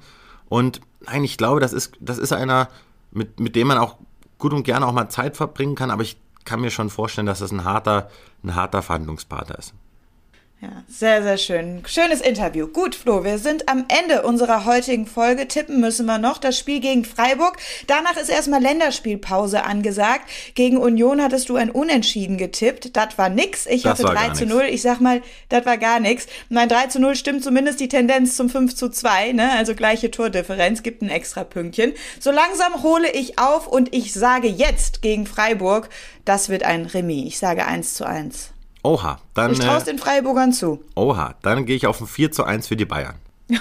[0.48, 2.68] Und nein, ich glaube, das ist, das ist einer,
[3.10, 3.96] mit, mit dem man auch
[4.38, 7.38] gut und gerne auch mal Zeit verbringen kann, aber ich kann mir schon vorstellen, dass
[7.38, 8.10] das ein harter,
[8.42, 9.74] ein harter Verhandlungspartner ist.
[10.62, 11.82] Ja, sehr, sehr schön.
[11.88, 12.68] Schönes Interview.
[12.68, 15.48] Gut, Flo, wir sind am Ende unserer heutigen Folge.
[15.48, 17.56] Tippen müssen wir noch das Spiel gegen Freiburg.
[17.88, 20.30] Danach ist erstmal Länderspielpause angesagt.
[20.54, 22.96] Gegen Union hattest du ein Unentschieden getippt.
[22.96, 23.66] Das war nix.
[23.66, 24.66] Ich das hatte 3 zu 0.
[24.70, 26.28] Ich sag mal, das war gar nix.
[26.48, 29.50] Mein 3 zu 0 stimmt zumindest die Tendenz zum 5 zu 2, ne?
[29.58, 31.92] Also gleiche Tordifferenz, gibt ein extra Pünktchen.
[32.20, 35.88] So langsam hole ich auf und ich sage jetzt gegen Freiburg,
[36.24, 37.26] das wird ein Remis.
[37.26, 38.52] Ich sage 1 zu 1.
[38.82, 39.52] Oha, dann.
[39.52, 40.82] Ich traue es den Freiburgern zu.
[40.94, 43.14] Oha, dann gehe ich auf ein 4 zu 1 für die Bayern.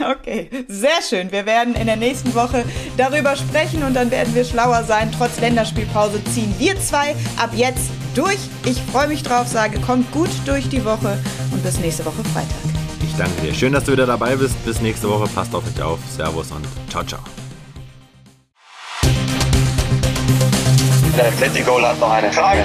[0.00, 1.32] okay, sehr schön.
[1.32, 2.64] Wir werden in der nächsten Woche
[2.96, 5.10] darüber sprechen und dann werden wir schlauer sein.
[5.16, 8.38] Trotz Länderspielpause ziehen wir zwei ab jetzt durch.
[8.64, 11.18] Ich freue mich drauf, sage, kommt gut durch die Woche
[11.50, 12.56] und bis nächste Woche Freitag.
[13.02, 13.54] Ich danke dir.
[13.54, 14.62] Schön, dass du wieder dabei bist.
[14.64, 15.28] Bis nächste Woche.
[15.34, 15.98] Passt auf euch auf.
[16.10, 17.20] Servus und ciao, ciao.
[21.16, 22.64] Der Atletico hat noch eine Frage.